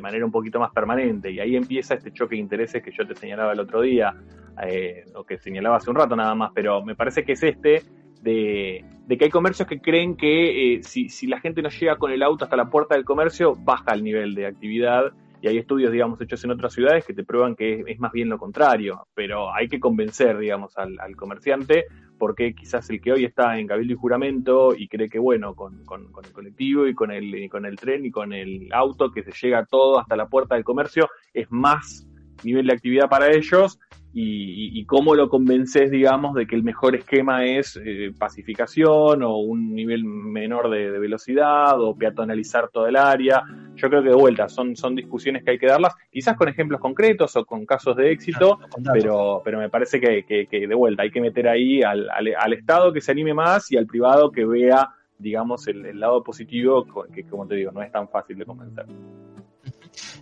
manera 0.00 0.24
un 0.26 0.32
poquito 0.32 0.58
más 0.60 0.72
permanente 0.72 1.30
y 1.30 1.40
ahí 1.40 1.56
empieza 1.56 1.94
este 1.94 2.12
choque 2.12 2.34
de 2.34 2.40
intereses 2.40 2.82
que 2.82 2.90
yo 2.90 3.06
te 3.06 3.14
señalaba 3.14 3.52
el 3.52 3.60
otro 3.60 3.80
día, 3.80 4.14
eh, 4.62 5.04
o 5.14 5.24
que 5.24 5.38
señalaba 5.38 5.76
hace 5.76 5.88
un 5.88 5.96
rato 5.96 6.14
nada 6.14 6.34
más, 6.34 6.50
pero 6.54 6.84
me 6.84 6.94
parece 6.94 7.24
que 7.24 7.32
es 7.32 7.42
este 7.42 7.82
de, 8.26 9.16
que 9.16 9.24
hay 9.24 9.30
comercios 9.30 9.68
que 9.68 9.80
creen 9.80 10.16
que 10.16 10.74
eh, 10.74 10.82
si, 10.82 11.08
si 11.08 11.26
la 11.26 11.40
gente 11.40 11.62
no 11.62 11.68
llega 11.68 11.96
con 11.96 12.10
el 12.10 12.22
auto 12.22 12.44
hasta 12.44 12.56
la 12.56 12.68
puerta 12.70 12.94
del 12.94 13.04
comercio, 13.04 13.54
baja 13.56 13.94
el 13.94 14.02
nivel 14.02 14.34
de 14.34 14.46
actividad. 14.46 15.12
Y 15.42 15.48
hay 15.48 15.58
estudios, 15.58 15.92
digamos, 15.92 16.20
hechos 16.20 16.42
en 16.44 16.50
otras 16.50 16.72
ciudades 16.72 17.04
que 17.04 17.12
te 17.12 17.22
prueban 17.22 17.54
que 17.54 17.84
es, 17.86 18.00
más 18.00 18.10
bien 18.10 18.30
lo 18.30 18.38
contrario, 18.38 19.06
pero 19.14 19.54
hay 19.54 19.68
que 19.68 19.78
convencer, 19.78 20.38
digamos, 20.38 20.76
al, 20.78 21.14
comerciante, 21.14 21.84
porque 22.18 22.54
quizás 22.54 22.88
el 22.88 23.00
que 23.00 23.12
hoy 23.12 23.26
está 23.26 23.58
en 23.58 23.66
cabildo 23.66 23.92
y 23.92 23.96
juramento 23.96 24.74
y 24.74 24.88
cree 24.88 25.10
que, 25.10 25.18
bueno, 25.18 25.54
con, 25.54 25.84
el 25.84 26.32
colectivo 26.32 26.86
y 26.86 26.94
con 26.94 27.10
el, 27.10 27.48
con 27.50 27.66
el 27.66 27.76
tren 27.76 28.06
y 28.06 28.10
con 28.10 28.32
el 28.32 28.72
auto 28.72 29.12
que 29.12 29.22
se 29.22 29.32
llega 29.32 29.66
todo 29.66 30.00
hasta 30.00 30.16
la 30.16 30.26
puerta 30.26 30.54
del 30.54 30.64
comercio, 30.64 31.10
es 31.34 31.46
más 31.50 32.08
nivel 32.42 32.66
de 32.66 32.72
actividad 32.72 33.08
para 33.08 33.30
ellos 33.30 33.78
y, 34.18 34.84
cómo 34.86 35.14
lo 35.14 35.28
convences, 35.28 35.90
digamos, 35.90 36.34
de 36.34 36.46
que 36.46 36.56
el 36.56 36.62
mejor 36.62 36.96
esquema 36.96 37.44
es 37.44 37.78
eh, 37.84 38.12
pacificación 38.18 39.22
o 39.22 39.36
un 39.36 39.74
nivel 39.74 40.04
menor 40.04 40.70
de, 40.70 40.98
velocidad 40.98 41.78
o 41.78 41.94
peatonalizar 41.94 42.70
todo 42.70 42.86
el 42.86 42.96
área. 42.96 43.44
Yo 43.74 43.90
creo 43.90 44.02
que 44.02 44.08
de 44.08 44.14
vuelta 44.14 44.48
son, 44.48 44.74
son 44.74 44.94
discusiones 44.94 45.44
que 45.44 45.50
hay 45.50 45.58
que 45.58 45.66
darlas, 45.66 45.94
quizás 46.10 46.34
con 46.34 46.48
ejemplos 46.48 46.80
concretos 46.80 47.36
o 47.36 47.44
con 47.44 47.66
casos 47.66 47.94
de 47.96 48.10
éxito, 48.10 48.58
pero, 48.90 49.42
pero 49.44 49.58
me 49.58 49.68
parece 49.68 50.00
que, 50.00 50.48
de 50.50 50.74
vuelta 50.74 51.02
hay 51.02 51.10
que 51.10 51.20
meter 51.20 51.46
ahí 51.48 51.82
al, 51.82 52.08
al, 52.08 52.52
Estado 52.54 52.94
que 52.94 53.02
se 53.02 53.12
anime 53.12 53.34
más 53.34 53.70
y 53.70 53.76
al 53.76 53.86
privado 53.86 54.32
que 54.32 54.46
vea, 54.46 54.88
digamos, 55.18 55.68
el, 55.68 55.84
el 55.84 56.00
lado 56.00 56.22
positivo, 56.22 56.86
que 57.12 57.24
como 57.24 57.46
te 57.46 57.56
digo, 57.56 57.70
no 57.70 57.82
es 57.82 57.92
tan 57.92 58.08
fácil 58.08 58.38
de 58.38 58.46
convencer. 58.46 58.86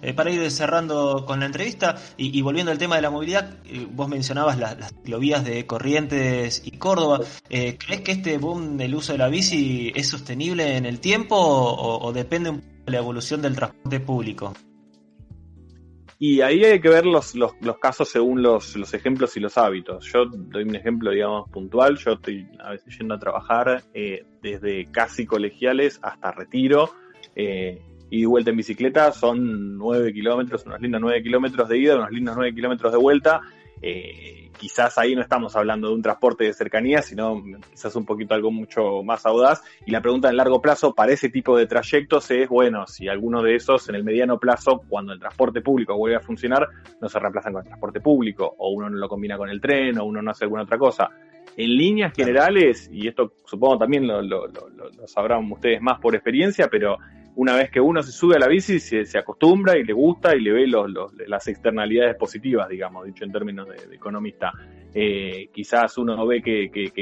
Eh, 0.02 0.12
para 0.14 0.30
ir 0.30 0.50
cerrando 0.50 1.24
con 1.26 1.40
la 1.40 1.46
entrevista 1.46 1.96
y, 2.16 2.40
volviendo 2.42 2.72
al 2.72 2.78
tema 2.78 2.96
de 2.96 3.02
la 3.02 3.10
movilidad, 3.10 3.58
eh, 3.64 3.86
vos 3.90 4.08
mencionabas 4.08 4.58
las 4.58 4.88
ciclovías 4.88 5.44
de 5.44 5.66
Corrientes 5.66 6.62
y 6.64 6.72
Córdoba. 6.72 7.20
Eh, 7.48 7.76
¿Crees 7.78 8.00
que 8.02 8.12
este 8.12 8.38
boom 8.38 8.76
del 8.76 8.94
uso 8.94 9.12
de 9.12 9.18
la 9.18 9.28
bici 9.28 9.92
es 9.94 10.08
sostenible 10.08 10.76
en 10.76 10.86
el 10.86 11.00
tiempo 11.00 11.36
o, 11.36 12.12
depende 12.12 12.50
un 12.50 12.60
poco 12.60 12.74
de 12.86 12.92
la 12.92 12.98
evolución 12.98 13.42
del 13.42 13.54
transporte 13.56 14.00
público? 14.00 14.52
Y 16.18 16.40
ahí 16.40 16.64
hay 16.64 16.80
que 16.80 16.88
ver 16.88 17.04
los, 17.04 17.34
casos 17.80 18.08
según 18.08 18.42
los, 18.42 18.76
los, 18.76 18.94
ejemplos 18.94 19.36
y 19.36 19.40
los 19.40 19.58
hábitos. 19.58 20.06
Yo 20.12 20.24
doy 20.26 20.62
un 20.62 20.76
ejemplo, 20.76 21.10
digamos, 21.10 21.50
puntual. 21.50 21.98
Yo 21.98 22.12
estoy 22.12 22.46
a 22.60 22.70
veces 22.70 22.96
yendo 22.96 23.14
a 23.14 23.18
trabajar 23.18 23.82
desde 24.40 24.86
casi 24.90 25.26
colegiales 25.26 25.98
hasta 26.02 26.30
retiro. 26.30 26.94
Y 28.10 28.24
vuelta 28.24 28.50
en 28.50 28.56
bicicleta 28.56 29.12
son 29.12 29.76
9 29.78 30.12
kilómetros, 30.12 30.64
unos 30.66 30.80
lindos 30.80 31.00
9 31.00 31.22
kilómetros 31.22 31.68
de 31.68 31.78
ida, 31.78 31.96
unos 31.96 32.10
lindos 32.10 32.36
9 32.36 32.54
kilómetros 32.54 32.92
de 32.92 32.98
vuelta. 32.98 33.40
Eh, 33.82 34.50
quizás 34.56 34.96
ahí 34.98 35.14
no 35.14 35.20
estamos 35.20 35.54
hablando 35.56 35.88
de 35.88 35.94
un 35.94 36.02
transporte 36.02 36.44
de 36.44 36.52
cercanía, 36.52 37.02
sino 37.02 37.42
quizás 37.70 37.94
un 37.96 38.06
poquito 38.06 38.34
algo 38.34 38.50
mucho 38.50 39.02
más 39.02 39.26
audaz. 39.26 39.62
Y 39.84 39.90
la 39.90 40.00
pregunta 40.00 40.30
en 40.30 40.36
largo 40.36 40.62
plazo 40.62 40.94
para 40.94 41.12
ese 41.12 41.28
tipo 41.28 41.56
de 41.56 41.66
trayectos 41.66 42.30
es, 42.30 42.48
bueno, 42.48 42.86
si 42.86 43.08
alguno 43.08 43.42
de 43.42 43.56
esos 43.56 43.88
en 43.88 43.96
el 43.96 44.04
mediano 44.04 44.38
plazo, 44.38 44.82
cuando 44.88 45.12
el 45.12 45.20
transporte 45.20 45.60
público 45.60 45.96
vuelve 45.96 46.16
a 46.16 46.20
funcionar, 46.20 46.66
no 47.00 47.08
se 47.08 47.18
reemplazan 47.18 47.52
con 47.52 47.62
el 47.62 47.68
transporte 47.68 48.00
público, 48.00 48.54
o 48.58 48.70
uno 48.70 48.88
no 48.88 48.96
lo 48.96 49.08
combina 49.08 49.36
con 49.36 49.50
el 49.50 49.60
tren, 49.60 49.98
o 49.98 50.04
uno 50.04 50.22
no 50.22 50.30
hace 50.30 50.44
alguna 50.44 50.62
otra 50.62 50.78
cosa. 50.78 51.10
En 51.56 51.76
líneas 51.76 52.12
generales, 52.14 52.88
y 52.90 53.06
esto 53.06 53.34
supongo 53.44 53.78
también 53.78 54.06
lo, 54.06 54.22
lo 54.22 54.48
sabrán 55.06 55.50
ustedes 55.52 55.80
más 55.82 56.00
por 56.00 56.14
experiencia, 56.14 56.68
pero 56.68 56.96
una 57.36 57.56
vez 57.56 57.70
que 57.70 57.80
uno 57.80 58.02
se 58.02 58.12
sube 58.12 58.36
a 58.36 58.38
la 58.38 58.48
bici, 58.48 58.78
se, 58.78 59.04
se 59.04 59.18
acostumbra 59.18 59.76
y 59.76 59.84
le 59.84 59.92
gusta 59.92 60.36
y 60.36 60.40
le 60.40 60.52
ve 60.52 60.66
los, 60.66 60.90
las 61.26 61.48
externalidades 61.48 62.16
positivas, 62.16 62.68
digamos, 62.68 63.06
dicho 63.06 63.24
en 63.24 63.32
términos 63.32 63.68
de, 63.68 63.94
economista. 63.94 64.52
Eh, 64.94 65.48
quizás 65.52 65.98
uno 65.98 66.24
ve 66.26 66.40
que, 66.40 66.70
que, 66.70 66.92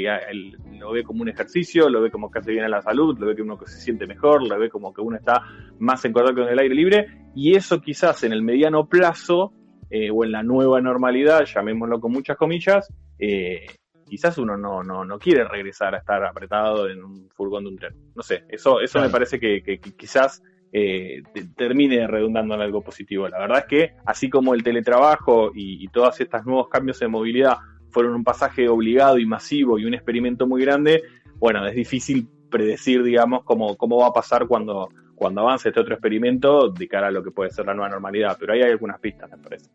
lo 0.79 0.93
ve 0.93 1.03
como 1.03 1.23
un 1.23 1.29
ejercicio, 1.29 1.91
lo 1.91 2.01
ve 2.01 2.11
como 2.11 2.31
que 2.31 2.39
hace 2.39 2.53
bien 2.53 2.65
a 2.65 2.69
la 2.69 2.81
salud, 2.81 3.19
lo 3.19 3.27
ve 3.27 3.37
que 3.37 3.43
uno 3.43 3.59
se 3.67 3.81
siente 3.81 4.07
mejor, 4.07 4.47
lo 4.49 4.59
ve 4.59 4.71
como 4.71 4.95
que 4.95 5.03
uno 5.03 5.17
está 5.17 5.43
más 5.79 6.05
en 6.05 6.13
contacto 6.13 6.43
con 6.43 6.51
el 6.51 6.59
aire 6.59 6.75
libre, 6.75 7.07
y 7.35 7.55
eso 7.55 7.81
quizás 7.81 8.25
en 8.25 8.33
el 8.33 8.43
mediano 8.43 8.89
plazo 8.89 9.53
eh, 9.91 10.11
o 10.11 10.25
en 10.25 10.33
la 10.33 10.43
nueva 10.43 10.81
normalidad, 10.81 11.45
llamémoslo 11.45 12.01
con 12.01 12.13
muchas 12.13 12.39
comillas, 12.39 12.91
eh, 13.19 13.67
quizás 14.13 14.37
uno 14.37 14.59
no, 14.59 14.83
no, 14.83 15.07
no 15.07 15.19
quiere 15.19 15.43
regresar 15.45 15.95
a 15.95 15.99
estar 16.01 16.23
apretado 16.23 16.87
en 16.87 17.03
un 17.03 17.31
furgón 17.31 17.65
de 17.65 17.71
un 17.71 17.77
tren. 17.79 17.95
No 18.15 18.23
sé, 18.23 18.45
eso, 18.51 18.79
eso 18.79 19.01
me 19.01 19.09
parece 19.09 19.41
que, 19.41 19.81
quizás 19.97 20.43
eh, 20.71 21.23
termine 21.57 22.07
redundando 22.07 22.55
en 22.55 22.61
algo 22.61 22.83
positivo. 22.83 23.27
La 23.27 23.39
verdad 23.39 23.61
es 23.61 23.65
que 23.65 23.95
así 24.05 24.29
como 24.29 24.53
el 24.53 24.63
teletrabajo 24.63 25.51
y, 25.55 25.83
y 25.83 25.89
todos 25.89 26.21
estos 26.21 26.45
nuevos 26.45 26.69
cambios 26.69 26.99
de 26.99 27.09
movilidad 27.09 27.57
fueron 27.89 28.15
un 28.15 28.23
pasaje 28.23 28.69
obligado 28.69 29.17
y 29.17 29.25
masivo 29.25 29.79
y 29.79 29.87
un 29.87 29.95
experimento 29.95 30.47
muy 30.47 30.61
grande, 30.61 31.03
bueno, 31.39 31.67
es 31.67 31.75
difícil 31.75 32.29
predecir, 32.51 33.03
digamos, 33.03 33.45
cómo, 33.45 33.79
cómo 33.79 33.97
va 33.97 34.09
a 34.09 34.13
pasar 34.13 34.47
cuando, 34.47 34.91
cuando 35.15 35.41
avance 35.41 35.71
este 35.71 35.81
otro 35.81 35.95
experimento 35.95 36.69
de 36.69 36.87
cara 36.87 37.07
a 37.07 37.11
lo 37.11 37.23
que 37.25 37.31
puede 37.31 37.51
ser 37.51 37.65
la 37.65 37.73
nueva 37.73 37.89
normalidad, 37.89 38.37
pero 38.39 38.53
ahí 38.53 38.61
hay 38.61 38.73
algunas 38.73 39.01
pistas, 39.01 39.31
me 39.31 39.39
parece. 39.39 39.71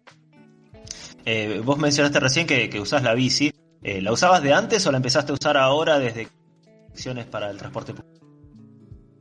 Eh, 1.25 1.59
vos 1.65 1.79
mencionaste 1.79 2.19
recién 2.19 2.45
que, 2.45 2.69
que 2.69 2.79
usás 2.79 3.01
la 3.01 3.15
bici. 3.15 3.51
Eh, 3.83 4.01
¿La 4.01 4.11
usabas 4.11 4.41
de 4.43 4.53
antes 4.53 4.85
o 4.87 4.91
la 4.91 4.97
empezaste 4.97 5.31
a 5.31 5.35
usar 5.35 5.57
ahora 5.57 5.99
desde 5.99 6.27
acciones 6.89 7.25
para 7.25 7.49
el 7.49 7.57
transporte 7.57 7.93
público? 7.93 8.17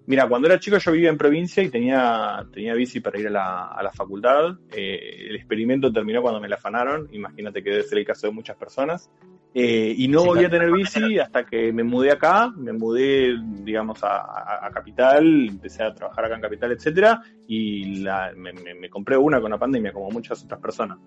Mira, 0.07 0.29
cuando 0.29 0.47
era 0.47 0.61
chico 0.61 0.79
yo 0.79 0.93
vivía 0.93 1.11
en 1.11 1.19
provincia 1.19 1.63
y 1.63 1.69
tenía, 1.69 2.47
tenía 2.53 2.75
bici 2.75 3.01
para 3.01 3.19
ir 3.19 3.27
a 3.27 3.31
la, 3.31 3.91
facultad. 3.93 4.57
Eh, 4.73 5.27
el 5.29 5.37
experimento 5.37 5.93
terminó 5.93 6.23
cuando 6.23 6.41
me 6.41 6.49
la 6.49 6.55
afanaron, 6.57 7.09
imagínate 7.13 7.63
que 7.63 7.71
debe 7.71 7.83
ser 7.83 7.99
el 7.99 8.05
caso 8.05 8.29
de 8.29 8.33
muchas 8.33 8.57
personas. 8.57 9.11
Eh, 9.59 9.95
y 9.97 10.07
no 10.09 10.23
volví 10.23 10.45
a 10.45 10.51
tener 10.51 10.71
bici 10.71 11.19
hasta 11.19 11.47
que 11.47 11.73
me 11.73 11.83
mudé 11.83 12.13
acá, 12.13 12.53
me 12.55 12.75
mudé, 12.75 13.37
digamos, 13.43 13.99
a, 14.03 14.71
Capital, 14.73 15.49
empecé 15.49 15.83
a 15.83 15.95
trabajar 15.95 16.27
acá 16.27 16.35
en 16.35 16.43
Capital, 16.43 16.73
etcétera, 16.73 17.23
y 17.49 18.05
me, 18.37 18.91
compré 18.91 19.17
una 19.17 19.41
con 19.41 19.51
la 19.51 19.59
pandemia, 19.59 19.95
como 19.95 20.11
muchas 20.11 20.45
otras 20.45 20.61
personas. 20.61 20.99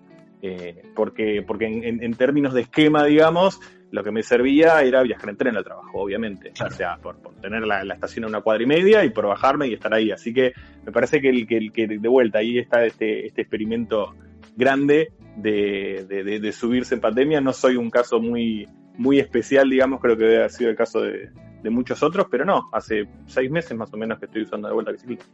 Eh, 0.42 0.82
porque 0.94 1.44
porque 1.46 1.66
en, 1.66 2.14
términos 2.14 2.54
de 2.54 2.62
esquema, 2.62 3.04
digamos, 3.04 3.60
lo 3.90 4.02
que 4.02 4.10
me 4.10 4.22
servía 4.22 4.80
era 4.82 5.02
viajar 5.02 5.30
en 5.30 5.36
tren 5.36 5.56
al 5.56 5.64
trabajo, 5.64 6.00
obviamente. 6.00 6.52
O 6.64 6.70
sea, 6.70 6.96
por, 6.96 7.18
tener 7.40 7.62
la, 7.62 7.82
estación 7.82 8.24
a 8.24 8.28
una 8.28 8.40
cuadra 8.40 8.62
y 8.62 8.66
media 8.66 9.04
y 9.04 9.10
por 9.10 9.26
bajarme 9.26 9.68
y 9.68 9.74
estar 9.74 9.92
ahí. 9.92 10.10
Así 10.10 10.32
que 10.32 10.52
me 10.84 10.92
parece 10.92 11.20
que, 11.20 11.28
el, 11.28 11.46
que, 11.46 11.70
que 11.70 11.86
de 11.86 12.08
vuelta 12.08 12.38
ahí 12.38 12.58
está 12.58 12.84
este, 12.84 13.26
este 13.26 13.42
experimento 13.42 14.14
grande 14.56 15.12
de, 15.36 16.04
de, 16.40 16.52
subirse 16.52 16.94
en 16.94 17.00
pandemia. 17.00 17.40
No 17.40 17.52
soy 17.52 17.76
un 17.76 17.90
caso 17.90 18.20
muy, 18.20 18.68
muy 18.96 19.18
especial, 19.18 19.68
digamos, 19.68 20.00
creo 20.00 20.16
que 20.16 20.24
haber 20.24 20.50
sido 20.50 20.70
el 20.70 20.76
caso 20.76 21.00
de, 21.02 21.30
muchos 21.64 22.02
otros, 22.02 22.26
pero 22.30 22.44
no, 22.44 22.70
hace 22.72 23.06
seis 23.26 23.50
meses 23.50 23.76
más 23.76 23.92
o 23.92 23.96
menos 23.96 24.18
que 24.18 24.24
estoy 24.24 24.42
usando 24.42 24.68
de 24.68 24.74
vuelta 24.74 24.92
bicicleta. 24.92 25.26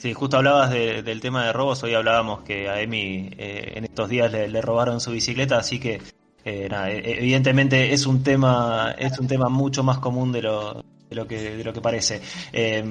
Sí, 0.00 0.14
justo 0.14 0.38
hablabas 0.38 0.70
del 0.70 1.20
tema 1.20 1.44
de 1.44 1.52
robos, 1.52 1.82
hoy 1.82 1.92
hablábamos 1.92 2.40
que 2.40 2.70
a 2.70 2.80
Emi 2.80 3.28
eh, 3.36 3.74
en 3.74 3.84
estos 3.84 4.08
días 4.08 4.32
le, 4.32 4.62
robaron 4.62 4.98
su 4.98 5.10
bicicleta, 5.10 5.58
así 5.58 5.78
que 5.78 6.00
eh, 6.42 6.68
e, 6.72 7.18
evidentemente 7.18 7.92
es 7.92 8.06
un 8.06 8.22
tema 8.22 8.94
es 8.96 9.18
un 9.18 9.28
tema 9.28 9.50
mucho 9.50 9.82
más 9.82 9.98
común 9.98 10.32
de 10.32 10.40
lo, 10.40 10.82
de 11.10 11.14
lo 11.14 11.26
que 11.74 11.80
parece. 11.82 12.22
Eh, 12.50 12.82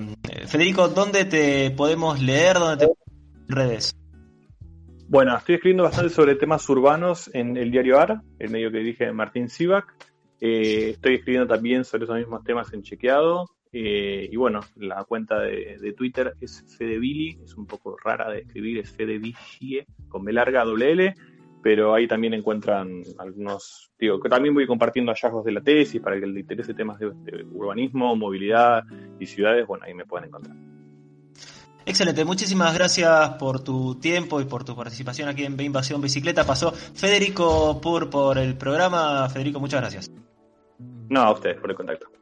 Federico, 0.46 0.88
¿dónde 0.90 1.26
te 1.26 1.72
podemos 1.72 2.22
leer? 2.22 2.60
¿Dónde 2.60 2.86
te 2.86 2.94
redes? 3.48 3.98
Bueno, 5.08 5.36
estoy 5.36 5.56
escribiendo 5.56 5.86
bastante 5.86 6.14
sobre 6.14 6.36
temas 6.36 6.70
urbanos 6.70 7.32
en 7.34 7.58
el 7.58 7.72
diario 7.72 8.00
AR, 8.00 8.22
el 8.38 8.52
medio 8.52 8.72
que 8.72 8.78
dije 8.82 9.12
Martín 9.12 9.50
Sivak. 9.50 9.96
estoy 10.40 11.16
escribiendo 11.16 11.48
también 11.48 11.86
sobre 11.86 12.04
esos 12.04 12.18
mismos 12.18 12.44
temas 12.44 12.72
en 12.72 12.84
Chequeado. 12.84 13.48
Eh, 13.72 14.28
y 14.32 14.36
bueno, 14.36 14.62
la 14.78 15.04
cuenta 15.04 15.40
de, 15.42 15.94
Twitter 15.96 16.34
es 16.42 16.66
Fedebili, 16.78 17.40
es 17.44 17.56
un 17.56 17.68
poco 17.68 17.98
rara 18.04 18.30
de 18.32 18.40
escribir, 18.40 18.80
es 18.80 18.92
Fedevigie, 18.92 19.86
con 20.08 20.24
B 20.24 20.34
larga, 20.34 20.64
doble 20.64 20.92
L, 20.92 21.16
pero 21.62 21.94
ahí 21.94 22.08
también 22.08 22.34
encuentran 22.34 23.04
algunos, 23.20 23.92
digo, 24.00 24.20
que 24.20 24.30
también 24.30 24.56
voy 24.56 24.66
compartiendo 24.66 25.12
hallazgos 25.12 25.46
de 25.46 25.52
la 25.52 25.62
tesis 25.62 26.02
para 26.02 26.20
que 26.20 26.26
le 26.26 26.40
interese 26.40 26.74
temas 26.74 26.98
de, 27.00 27.08
urbanismo, 27.52 28.16
movilidad 28.16 28.84
y 29.20 29.26
ciudades, 29.28 29.68
bueno, 29.68 29.86
ahí 29.86 29.94
me 29.94 30.06
pueden 30.06 30.30
encontrar. 30.30 30.56
Excelente, 31.86 32.26
muchísimas 32.26 32.74
gracias 32.74 33.30
por 33.40 33.64
tu 33.64 33.96
tiempo 33.96 34.42
y 34.42 34.46
por 34.46 34.64
tu 34.64 34.76
participación 34.76 35.30
aquí 35.30 35.44
en 35.44 35.58
B 35.58 35.64
Invasión 35.64 36.02
Bicicleta. 36.02 36.44
Pasó 36.44 36.72
Federico 36.72 37.80
Pur 37.82 38.10
por 38.10 38.38
el 38.38 38.58
programa. 38.58 39.28
Federico, 39.30 39.60
muchas 39.60 39.82
gracias. 39.82 40.12
No, 41.10 41.22
a 41.22 41.32
ustedes 41.32 41.58
por 41.60 41.72
el 41.72 41.76
contacto. 41.76 42.19